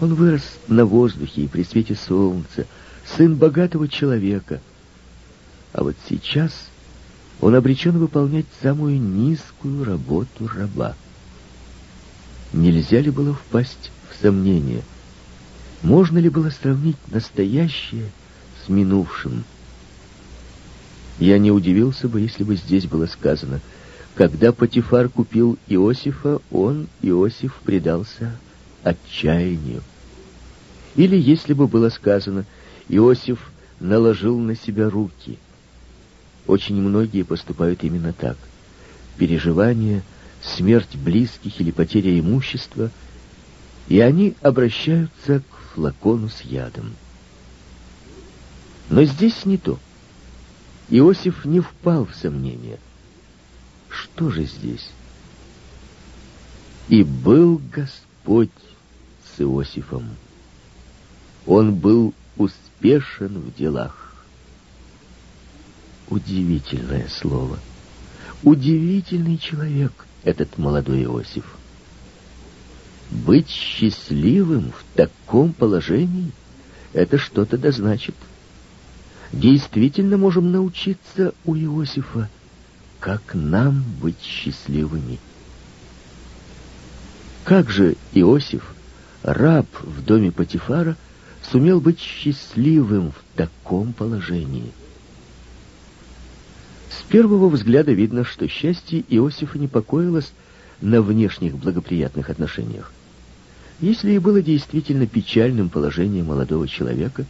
Он 0.00 0.14
вырос 0.14 0.44
на 0.66 0.86
воздухе 0.86 1.42
и 1.42 1.46
при 1.46 1.62
свете 1.62 1.94
солнца, 1.94 2.66
сын 3.04 3.34
богатого 3.36 3.86
человека. 3.86 4.62
А 5.74 5.84
вот 5.84 5.94
сейчас 6.08 6.69
он 7.40 7.54
обречен 7.54 7.98
выполнять 7.98 8.46
самую 8.62 9.00
низкую 9.00 9.84
работу 9.84 10.48
раба. 10.54 10.94
Нельзя 12.52 13.00
ли 13.00 13.10
было 13.10 13.34
впасть 13.34 13.90
в 14.10 14.20
сомнение? 14.22 14.82
Можно 15.82 16.18
ли 16.18 16.28
было 16.28 16.50
сравнить 16.50 16.98
настоящее 17.08 18.10
с 18.64 18.68
минувшим? 18.68 19.44
Я 21.18 21.38
не 21.38 21.50
удивился 21.50 22.08
бы, 22.08 22.20
если 22.20 22.44
бы 22.44 22.56
здесь 22.56 22.86
было 22.86 23.06
сказано, 23.06 23.60
когда 24.14 24.52
Патифар 24.52 25.08
купил 25.08 25.58
Иосифа, 25.66 26.40
он, 26.50 26.88
Иосиф, 27.00 27.54
предался 27.64 28.36
отчаянию. 28.82 29.82
Или 30.96 31.16
если 31.16 31.54
бы 31.54 31.68
было 31.68 31.88
сказано, 31.88 32.44
Иосиф 32.88 33.50
наложил 33.78 34.38
на 34.38 34.56
себя 34.56 34.90
руки— 34.90 35.38
очень 36.46 36.80
многие 36.80 37.22
поступают 37.22 37.84
именно 37.84 38.12
так. 38.12 38.36
Переживание, 39.16 40.02
смерть 40.42 40.96
близких 40.96 41.60
или 41.60 41.70
потеря 41.70 42.18
имущества, 42.18 42.90
и 43.88 44.00
они 44.00 44.34
обращаются 44.40 45.40
к 45.40 45.74
флакону 45.74 46.28
с 46.28 46.40
ядом. 46.42 46.94
Но 48.88 49.04
здесь 49.04 49.44
не 49.44 49.58
то. 49.58 49.78
Иосиф 50.88 51.44
не 51.44 51.60
впал 51.60 52.06
в 52.06 52.14
сомнение. 52.14 52.78
Что 53.88 54.30
же 54.30 54.44
здесь? 54.44 54.90
И 56.88 57.04
был 57.04 57.60
Господь 57.72 58.50
с 59.36 59.40
Иосифом. 59.40 60.16
Он 61.46 61.74
был 61.74 62.14
успешен 62.36 63.38
в 63.38 63.54
делах. 63.54 64.09
Удивительное 66.10 67.06
слово. 67.08 67.60
Удивительный 68.42 69.38
человек 69.38 69.92
этот 70.24 70.58
молодой 70.58 71.04
Иосиф. 71.04 71.44
Быть 73.12 73.48
счастливым 73.48 74.72
в 74.72 74.96
таком 74.96 75.52
положении— 75.52 76.32
это 76.92 77.16
что-то 77.16 77.56
да 77.56 77.70
значит. 77.70 78.16
Действительно 79.32 80.16
можем 80.16 80.50
научиться 80.50 81.32
у 81.44 81.54
Иосифа, 81.54 82.28
как 82.98 83.22
нам 83.32 83.84
быть 84.00 84.20
счастливыми. 84.20 85.20
Как 87.44 87.70
же 87.70 87.96
Иосиф, 88.12 88.74
раб 89.22 89.66
в 89.80 90.04
доме 90.04 90.32
Патифара, 90.32 90.96
сумел 91.52 91.80
быть 91.80 92.00
счастливым 92.00 93.12
в 93.12 93.36
таком 93.36 93.92
положении? 93.92 94.72
С 96.90 97.02
первого 97.02 97.48
взгляда 97.48 97.92
видно, 97.92 98.24
что 98.24 98.48
счастье 98.48 99.04
Иосифа 99.08 99.58
не 99.58 99.68
покоилось 99.68 100.32
на 100.80 101.02
внешних 101.02 101.56
благоприятных 101.56 102.30
отношениях. 102.30 102.92
Если 103.80 104.12
и 104.12 104.18
было 104.18 104.42
действительно 104.42 105.06
печальным 105.06 105.68
положение 105.68 106.24
молодого 106.24 106.66
человека, 106.66 107.24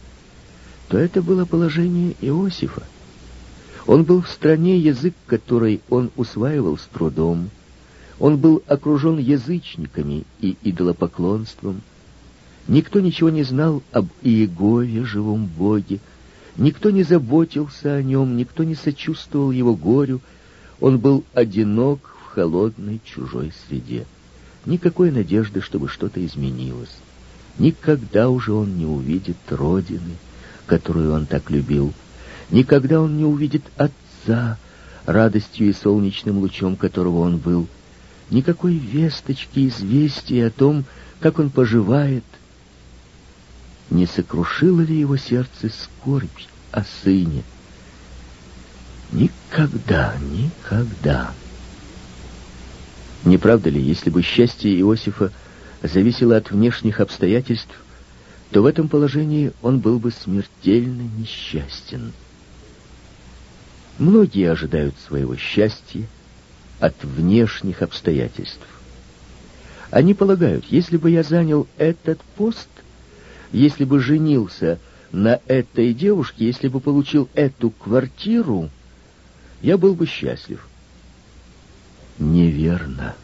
то 0.89 0.97
это 0.97 1.21
было 1.21 1.45
положение 1.45 2.15
Иосифа. 2.21 2.83
Он 3.85 4.03
был 4.03 4.21
в 4.21 4.29
стране, 4.29 4.77
язык 4.77 5.13
которой 5.27 5.81
он 5.89 6.11
усваивал 6.15 6.77
с 6.77 6.87
трудом. 6.91 7.49
Он 8.19 8.37
был 8.37 8.63
окружен 8.67 9.17
язычниками 9.17 10.23
и 10.39 10.57
идолопоклонством. 10.63 11.81
Никто 12.67 12.99
ничего 12.99 13.29
не 13.29 13.43
знал 13.43 13.81
об 13.91 14.07
Иегове, 14.21 15.03
живом 15.03 15.45
Боге. 15.45 15.99
Никто 16.57 16.89
не 16.89 17.03
заботился 17.03 17.95
о 17.95 18.01
нем, 18.01 18.35
никто 18.35 18.63
не 18.63 18.75
сочувствовал 18.75 19.51
его 19.51 19.75
горю. 19.75 20.21
Он 20.79 20.97
был 20.97 21.23
одинок 21.33 22.15
в 22.25 22.33
холодной 22.33 22.99
чужой 23.03 23.53
среде. 23.67 24.05
Никакой 24.65 25.11
надежды, 25.11 25.61
чтобы 25.61 25.87
что-то 25.87 26.23
изменилось. 26.25 26.95
Никогда 27.57 28.29
уже 28.29 28.53
он 28.53 28.77
не 28.77 28.85
увидит 28.85 29.37
Родины, 29.49 30.17
которую 30.65 31.13
он 31.13 31.25
так 31.25 31.49
любил. 31.49 31.93
Никогда 32.49 33.01
он 33.01 33.17
не 33.17 33.25
увидит 33.25 33.63
отца, 33.77 34.57
радостью 35.05 35.69
и 35.69 35.73
солнечным 35.73 36.39
лучом 36.39 36.75
которого 36.75 37.19
он 37.19 37.37
был. 37.37 37.67
Никакой 38.29 38.75
весточки, 38.75 39.67
известия 39.67 40.47
о 40.47 40.51
том, 40.51 40.85
как 41.19 41.39
он 41.39 41.49
поживает. 41.49 42.23
Не 43.91 44.05
сокрушило 44.05 44.79
ли 44.79 44.97
его 44.97 45.17
сердце 45.17 45.69
скорбь 45.69 46.29
о 46.71 46.83
сыне? 47.03 47.43
Никогда, 49.11 50.15
никогда. 50.17 51.33
Не 53.25 53.37
правда 53.37 53.69
ли, 53.69 53.81
если 53.81 54.09
бы 54.09 54.21
счастье 54.21 54.73
Иосифа 54.79 55.33
зависело 55.83 56.37
от 56.37 56.51
внешних 56.51 57.01
обстоятельств, 57.01 57.75
то 58.51 58.61
в 58.61 58.65
этом 58.65 58.87
положении 58.87 59.51
он 59.61 59.79
был 59.79 59.99
бы 59.99 60.11
смертельно 60.11 61.03
несчастен. 61.19 62.13
Многие 63.99 64.49
ожидают 64.49 64.95
своего 65.05 65.35
счастья 65.35 66.07
от 66.79 66.95
внешних 67.03 67.81
обстоятельств. 67.81 68.65
Они 69.89 70.13
полагают, 70.13 70.63
если 70.69 70.95
бы 70.95 71.11
я 71.11 71.23
занял 71.23 71.67
этот 71.77 72.21
пост, 72.37 72.69
если 73.51 73.83
бы 73.83 73.99
женился 73.99 74.79
на 75.11 75.39
этой 75.47 75.93
девушке, 75.93 76.45
если 76.45 76.67
бы 76.67 76.79
получил 76.79 77.29
эту 77.33 77.69
квартиру, 77.71 78.69
я 79.61 79.77
был 79.77 79.93
бы 79.93 80.05
счастлив. 80.05 80.67
Неверно. 82.17 83.15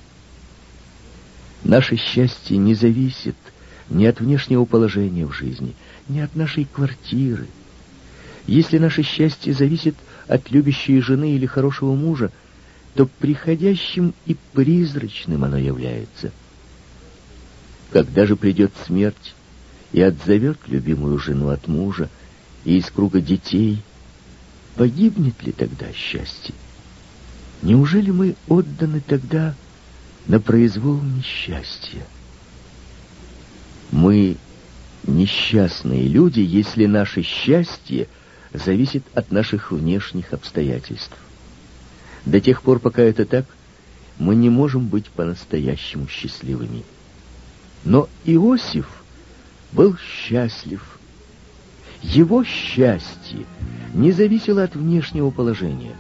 Наше 1.64 1.96
счастье 1.96 2.58
не 2.58 2.76
зависит 2.76 3.36
ни 3.90 4.06
от 4.06 4.20
внешнего 4.20 4.66
положения 4.66 5.26
в 5.26 5.32
жизни, 5.32 5.76
ни 6.10 6.20
от 6.20 6.36
нашей 6.36 6.66
квартиры. 6.66 7.48
Если 8.46 8.78
наше 8.78 9.04
счастье 9.04 9.54
зависит 9.54 9.96
от 10.28 10.52
любящей 10.52 11.00
жены 11.02 11.36
или 11.36 11.46
хорошего 11.46 11.96
мужа, 11.96 12.32
то 12.96 13.06
приходящим 13.06 14.14
и 14.26 14.36
призрачным 14.54 15.44
оно 15.44 15.58
является. 15.58 16.32
Когда 17.92 18.26
же 18.26 18.36
придет 18.36 18.72
смерть 18.86 19.36
и 19.92 20.02
отзовет 20.02 20.60
любимую 20.68 21.18
жену 21.20 21.50
от 21.50 21.68
мужа 21.68 22.10
и 22.66 22.78
из 22.78 22.90
круга 22.90 23.22
детей, 23.22 23.82
погибнет 24.76 25.42
ли 25.44 25.52
тогда 25.52 25.92
счастье? 25.94 26.54
Неужели 27.62 28.12
мы 28.12 28.36
отданы 28.48 29.02
тогда 29.02 29.56
на 30.28 30.40
произвол 30.40 31.00
несчастья? 31.02 32.06
Мы 33.92 34.38
несчастные 35.06 36.08
люди, 36.08 36.42
если 36.42 36.86
наше 36.86 37.22
счастье 37.24 38.08
зависит 38.54 39.04
от 39.14 39.32
наших 39.32 39.72
внешних 39.72 40.34
обстоятельств. 40.34 41.16
До 42.26 42.42
тех 42.42 42.62
пор, 42.62 42.80
пока 42.80 43.02
это 43.02 43.26
так, 43.26 43.46
мы 44.20 44.36
не 44.36 44.50
можем 44.50 44.88
быть 44.88 45.08
по-настоящему 45.08 46.08
счастливыми. 46.08 46.84
Но 47.86 48.10
Иосиф 48.26 48.97
был 49.78 49.96
счастлив. 49.96 51.00
Его 52.02 52.44
счастье 52.44 53.46
не 53.94 54.12
зависело 54.12 54.64
от 54.64 54.76
внешнего 54.76 55.30
положения. 55.30 55.96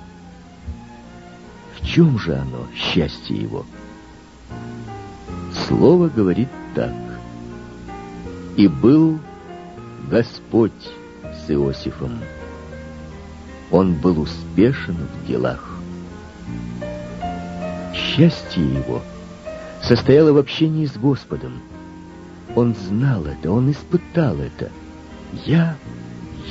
В 1.79 1.85
чем 1.85 2.17
же 2.17 2.35
оно, 2.35 2.65
счастье 2.75 3.37
его? 3.37 3.65
Слово 5.67 6.09
говорит 6.09 6.49
так. 6.73 6.93
«И 8.55 8.67
был 8.67 9.19
Господь 10.09 10.71
с 11.23 11.51
Иосифом» 11.51 12.19
он 13.69 13.95
был 13.95 14.21
успешен 14.21 14.95
в 14.95 15.27
делах. 15.27 15.77
Счастье 17.93 18.63
его 18.63 19.01
состояло 19.83 20.31
в 20.31 20.37
общении 20.37 20.85
с 20.85 20.93
Господом. 20.93 21.61
Он 22.57 22.73
знал 22.73 23.23
это, 23.27 23.51
он 23.51 23.69
испытал 23.69 24.39
это. 24.39 24.71
Я 25.45 25.77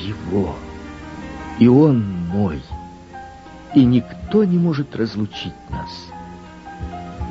его, 0.05 0.55
и 1.59 1.67
он 1.67 2.01
мой, 2.29 2.63
и 3.75 3.85
никто 3.85 4.45
не 4.45 4.57
может 4.57 4.95
разлучить 4.95 5.53
нас. 5.69 5.91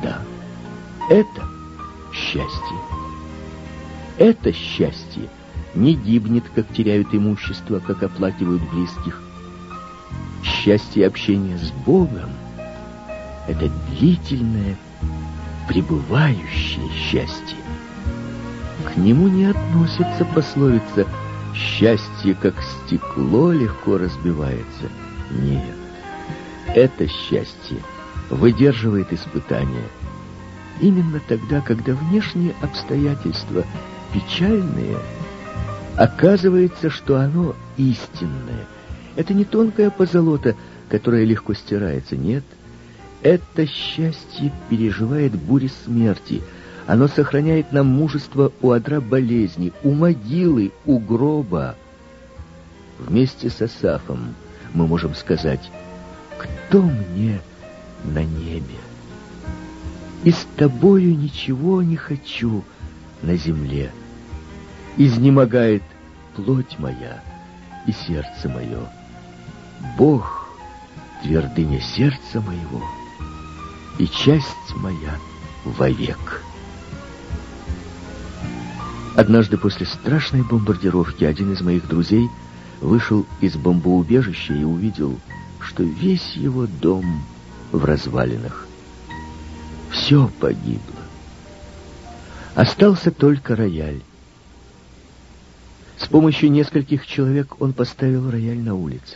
Да, 0.03 0.19
это 1.09 1.47
счастье. 2.11 2.77
Это 4.17 4.51
счастье 4.51 5.29
не 5.73 5.93
гибнет, 5.93 6.43
как 6.53 6.67
теряют 6.73 7.15
имущество, 7.15 7.79
как 7.79 8.03
оплакивают 8.03 8.61
близких, 8.73 9.23
счастье 10.43 11.07
общения 11.07 11.57
с 11.57 11.71
Богом— 11.85 12.29
это 13.47 13.71
длительное, 13.91 14.75
пребывающее 15.69 16.89
счастье. 16.91 17.64
Нему 18.97 19.27
не 19.27 19.45
относится 19.45 20.25
пословица 20.33 21.05
«счастье, 21.53 22.35
как 22.41 22.55
стекло, 22.61 23.51
легко 23.51 23.97
разбивается». 23.97 24.89
Нет, 25.31 25.75
это 26.67 27.07
счастье 27.07 27.77
выдерживает 28.29 29.11
испытания. 29.11 29.87
Именно 30.81 31.21
тогда, 31.27 31.61
когда 31.61 31.93
внешние 31.93 32.53
обстоятельства 32.61 33.63
печальные, 34.13 34.97
оказывается, 35.97 36.89
что 36.89 37.17
оно 37.17 37.55
истинное, 37.77 38.65
это 39.15 39.33
не 39.33 39.45
тонкая 39.45 39.89
позолота, 39.89 40.55
которая 40.89 41.23
легко 41.23 41.53
стирается, 41.53 42.15
нет. 42.15 42.43
Это 43.21 43.65
счастье 43.65 44.53
переживает 44.69 45.33
бури 45.33 45.71
смерти. 45.85 46.43
Оно 46.87 47.07
сохраняет 47.07 47.71
нам 47.71 47.87
мужество 47.87 48.51
у 48.61 48.71
одра 48.71 49.01
болезни, 49.01 49.73
у 49.83 49.91
могилы, 49.91 50.71
у 50.85 50.99
гроба. 50.99 51.75
Вместе 52.99 53.49
с 53.49 53.61
Асафом 53.61 54.35
мы 54.73 54.85
можем 54.85 55.15
сказать, 55.15 55.71
кто 56.37 56.83
мне 56.83 57.41
на 58.03 58.23
небе? 58.23 58.77
И 60.23 60.31
с 60.31 60.45
тобою 60.57 61.17
ничего 61.17 61.81
не 61.81 61.95
хочу 61.95 62.63
на 63.21 63.35
земле. 63.35 63.91
Изнемогает 64.97 65.83
плоть 66.35 66.77
моя 66.77 67.21
и 67.87 67.91
сердце 67.91 68.47
мое. 68.47 68.79
Бог— 69.97 70.49
твердыня 71.23 71.81
сердца 71.81 72.41
моего 72.41 72.83
и 73.97 74.07
часть 74.07 74.75
моя 74.75 75.17
вовек. 75.63 76.43
Однажды 79.15 79.57
после 79.57 79.85
страшной 79.85 80.43
бомбардировки 80.43 81.23
один 81.23 81.53
из 81.53 81.61
моих 81.61 81.87
друзей 81.87 82.27
вышел 82.81 83.25
из 83.39 83.55
бомбоубежища 83.55 84.53
и 84.53 84.63
увидел, 84.65 85.17
что 85.61 85.83
весь 85.83 86.33
его 86.33 86.67
дом 86.67 87.23
в 87.71 87.85
развалинах. 87.85 88.67
Все 89.89 90.29
погибло. 90.41 90.99
Остался 92.55 93.09
только 93.09 93.55
рояль. 93.55 94.01
С 95.97 96.07
помощью 96.07 96.51
нескольких 96.51 97.07
человек 97.07 97.61
он 97.61 97.71
поставил 97.71 98.29
рояль 98.29 98.59
на 98.59 98.75
улице. 98.75 99.15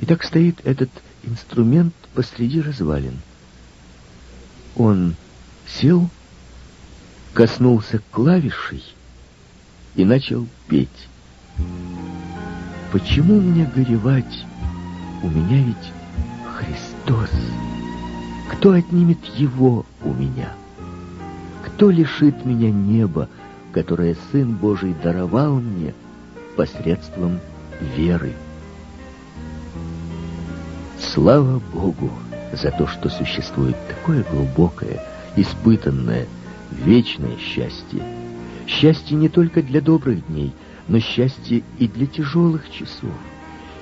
И 0.00 0.06
так 0.06 0.24
стоит 0.24 0.58
этот 0.64 0.90
инструмент 1.22 1.94
посреди 2.12 2.60
развалин. 2.60 3.18
Он 4.74 5.14
сел, 5.66 6.10
коснулся 7.38 8.00
клавишей 8.10 8.82
и 9.94 10.04
начал 10.04 10.48
петь. 10.66 11.08
Почему 12.90 13.40
мне 13.40 13.64
горевать? 13.76 14.44
У 15.22 15.28
меня 15.28 15.62
ведь 15.62 15.92
Христос. 16.56 17.30
Кто 18.50 18.72
отнимет 18.72 19.24
его 19.36 19.86
у 20.02 20.12
меня? 20.12 20.52
Кто 21.64 21.90
лишит 21.90 22.44
меня 22.44 22.72
неба, 22.72 23.28
которое 23.70 24.16
Сын 24.32 24.56
Божий 24.56 24.96
даровал 25.00 25.60
мне 25.60 25.94
посредством 26.56 27.38
веры? 27.96 28.32
Слава 30.98 31.62
Богу 31.72 32.10
за 32.52 32.72
то, 32.72 32.88
что 32.88 33.08
существует 33.08 33.76
такое 33.86 34.24
глубокое, 34.24 35.00
испытанное, 35.36 36.26
вечное 36.78 37.36
счастье. 37.38 38.02
Счастье 38.66 39.16
не 39.16 39.28
только 39.28 39.62
для 39.62 39.80
добрых 39.80 40.26
дней, 40.26 40.52
но 40.88 41.00
счастье 41.00 41.62
и 41.78 41.88
для 41.88 42.06
тяжелых 42.06 42.70
часов. 42.70 43.12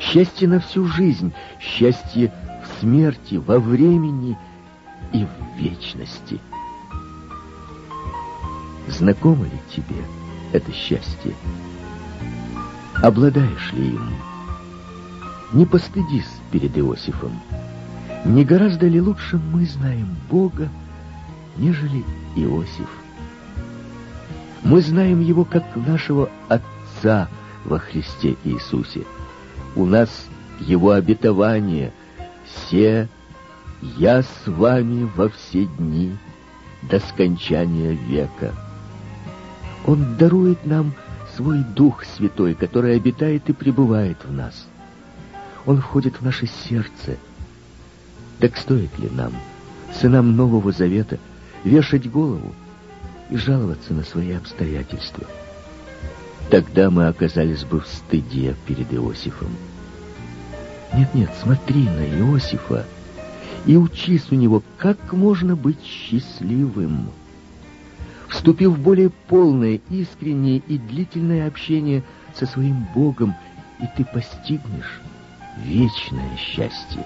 Счастье 0.00 0.48
на 0.48 0.60
всю 0.60 0.86
жизнь, 0.86 1.32
счастье 1.60 2.32
в 2.62 2.80
смерти, 2.80 3.36
во 3.36 3.58
времени 3.58 4.36
и 5.12 5.24
в 5.24 5.60
вечности. 5.60 6.38
Знакомо 8.88 9.44
ли 9.44 9.58
тебе 9.74 9.96
это 10.52 10.72
счастье? 10.72 11.34
Обладаешь 13.02 13.72
ли 13.72 13.88
им? 13.88 14.10
Не 15.52 15.66
постыдись 15.66 16.30
перед 16.50 16.76
Иосифом. 16.78 17.32
Не 18.24 18.44
гораздо 18.44 18.88
ли 18.88 19.00
лучше 19.00 19.38
мы 19.38 19.64
знаем 19.66 20.16
Бога, 20.30 20.68
нежели 21.58 22.04
Иосиф? 22.34 22.88
Мы 24.62 24.80
знаем 24.80 25.20
Его 25.20 25.44
как 25.44 25.64
нашего 25.76 26.30
Отца 26.48 27.28
во 27.64 27.78
Христе 27.78 28.36
Иисусе. 28.44 29.04
У 29.74 29.84
нас 29.84 30.08
Его 30.60 30.92
обетование 30.92 31.92
«Се 32.68 33.08
я 33.98 34.22
с 34.22 34.46
вами 34.46 35.08
во 35.16 35.28
все 35.28 35.66
дни 35.66 36.16
до 36.82 36.98
скончания 37.00 37.92
века». 37.92 38.54
Он 39.86 40.16
дарует 40.16 40.64
нам 40.66 40.94
свой 41.36 41.62
Дух 41.62 42.04
Святой, 42.04 42.54
который 42.54 42.96
обитает 42.96 43.48
и 43.48 43.52
пребывает 43.52 44.18
в 44.24 44.32
нас. 44.32 44.66
Он 45.66 45.80
входит 45.80 46.20
в 46.20 46.24
наше 46.24 46.46
сердце. 46.46 47.18
Так 48.38 48.56
стоит 48.56 48.98
ли 48.98 49.08
нам, 49.10 49.32
сынам 50.00 50.36
Нового 50.36 50.72
Завета, 50.72 51.18
вешать 51.66 52.10
голову 52.10 52.54
и 53.28 53.36
жаловаться 53.36 53.92
на 53.92 54.04
свои 54.04 54.32
обстоятельства? 54.32 55.24
Тогда 56.50 56.90
мы 56.90 57.08
оказались 57.08 57.64
бы 57.64 57.80
в 57.80 57.86
стыде 57.88 58.54
перед 58.66 58.92
Иосифом. 58.94 59.50
Нет-нет, 60.94 61.30
смотри 61.42 61.84
на 61.84 62.06
Иосифа 62.06 62.86
и 63.66 63.76
учись 63.76 64.30
у 64.30 64.36
него, 64.36 64.62
как 64.78 65.12
можно 65.12 65.56
быть 65.56 65.82
счастливым. 65.84 67.10
Вступив 68.28 68.70
в 68.70 68.80
более 68.80 69.10
полное, 69.10 69.80
искреннее 69.90 70.58
и 70.58 70.78
длительное 70.78 71.48
общение 71.48 72.04
со 72.34 72.46
своим 72.46 72.86
Богом, 72.94 73.34
и 73.80 73.84
ты 73.96 74.04
постигнешь 74.04 75.00
вечное 75.64 76.36
счастье. 76.36 77.04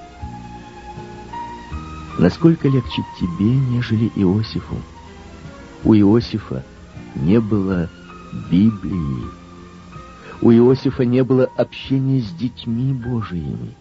Насколько 2.21 2.69
легче 2.69 3.03
тебе, 3.19 3.47
нежели 3.47 4.13
Иосифу? 4.15 4.77
У 5.85 5.95
Иосифа 5.95 6.63
не 7.15 7.41
было 7.41 7.89
Библии. 8.51 9.25
У 10.43 10.53
Иосифа 10.53 11.07
не 11.07 11.25
было 11.25 11.47
общения 11.57 12.21
с 12.21 12.31
детьми 12.33 12.93
Божиими. 12.93 13.75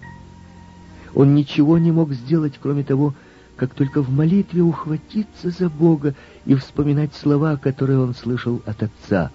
Он 1.14 1.36
ничего 1.36 1.78
не 1.78 1.92
мог 1.92 2.14
сделать, 2.14 2.54
кроме 2.62 2.86
того, 2.86 3.14
как 3.58 3.74
только 3.74 4.02
в 4.02 4.10
молитве 4.10 4.62
ухватиться 4.62 5.50
за 5.50 5.70
Бога 5.70 6.16
и 6.46 6.56
вспоминать 6.56 7.14
слова, 7.16 7.58
которые 7.58 8.00
он 8.00 8.16
слышал 8.16 8.62
от 8.66 8.84
Отца. 8.84 9.32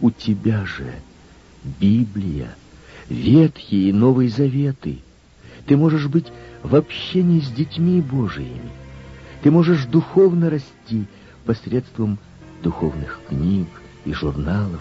«У 0.00 0.10
тебя 0.10 0.66
же 0.66 0.92
Библия, 1.80 2.56
Ветхие 3.08 3.90
и 3.90 3.92
Новые 3.92 4.28
Заветы. 4.28 4.98
Ты 5.66 5.76
можешь 5.76 6.08
быть 6.08 6.26
в 6.62 6.74
общении 6.74 7.40
с 7.40 7.48
детьми 7.50 8.00
Божиими. 8.00 8.70
Ты 9.42 9.50
можешь 9.50 9.86
духовно 9.86 10.50
расти 10.50 11.06
посредством 11.44 12.18
духовных 12.62 13.20
книг 13.28 13.68
и 14.04 14.12
журналов. 14.12 14.80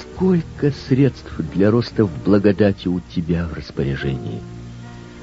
Сколько 0.00 0.70
средств 0.70 1.32
для 1.54 1.70
роста 1.70 2.04
в 2.04 2.24
благодати 2.24 2.88
у 2.88 3.00
тебя 3.00 3.46
в 3.46 3.54
распоряжении. 3.54 4.40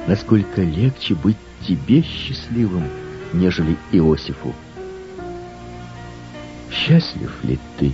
Насколько 0.08 0.62
легче 0.62 1.16
быть 1.16 1.38
тебе 1.68 2.02
счастливым, 2.02 2.84
нежели 3.34 3.78
Иосифу. 3.92 4.54
Счастлив 6.72 7.32
ли 7.44 7.60
ты? 7.78 7.94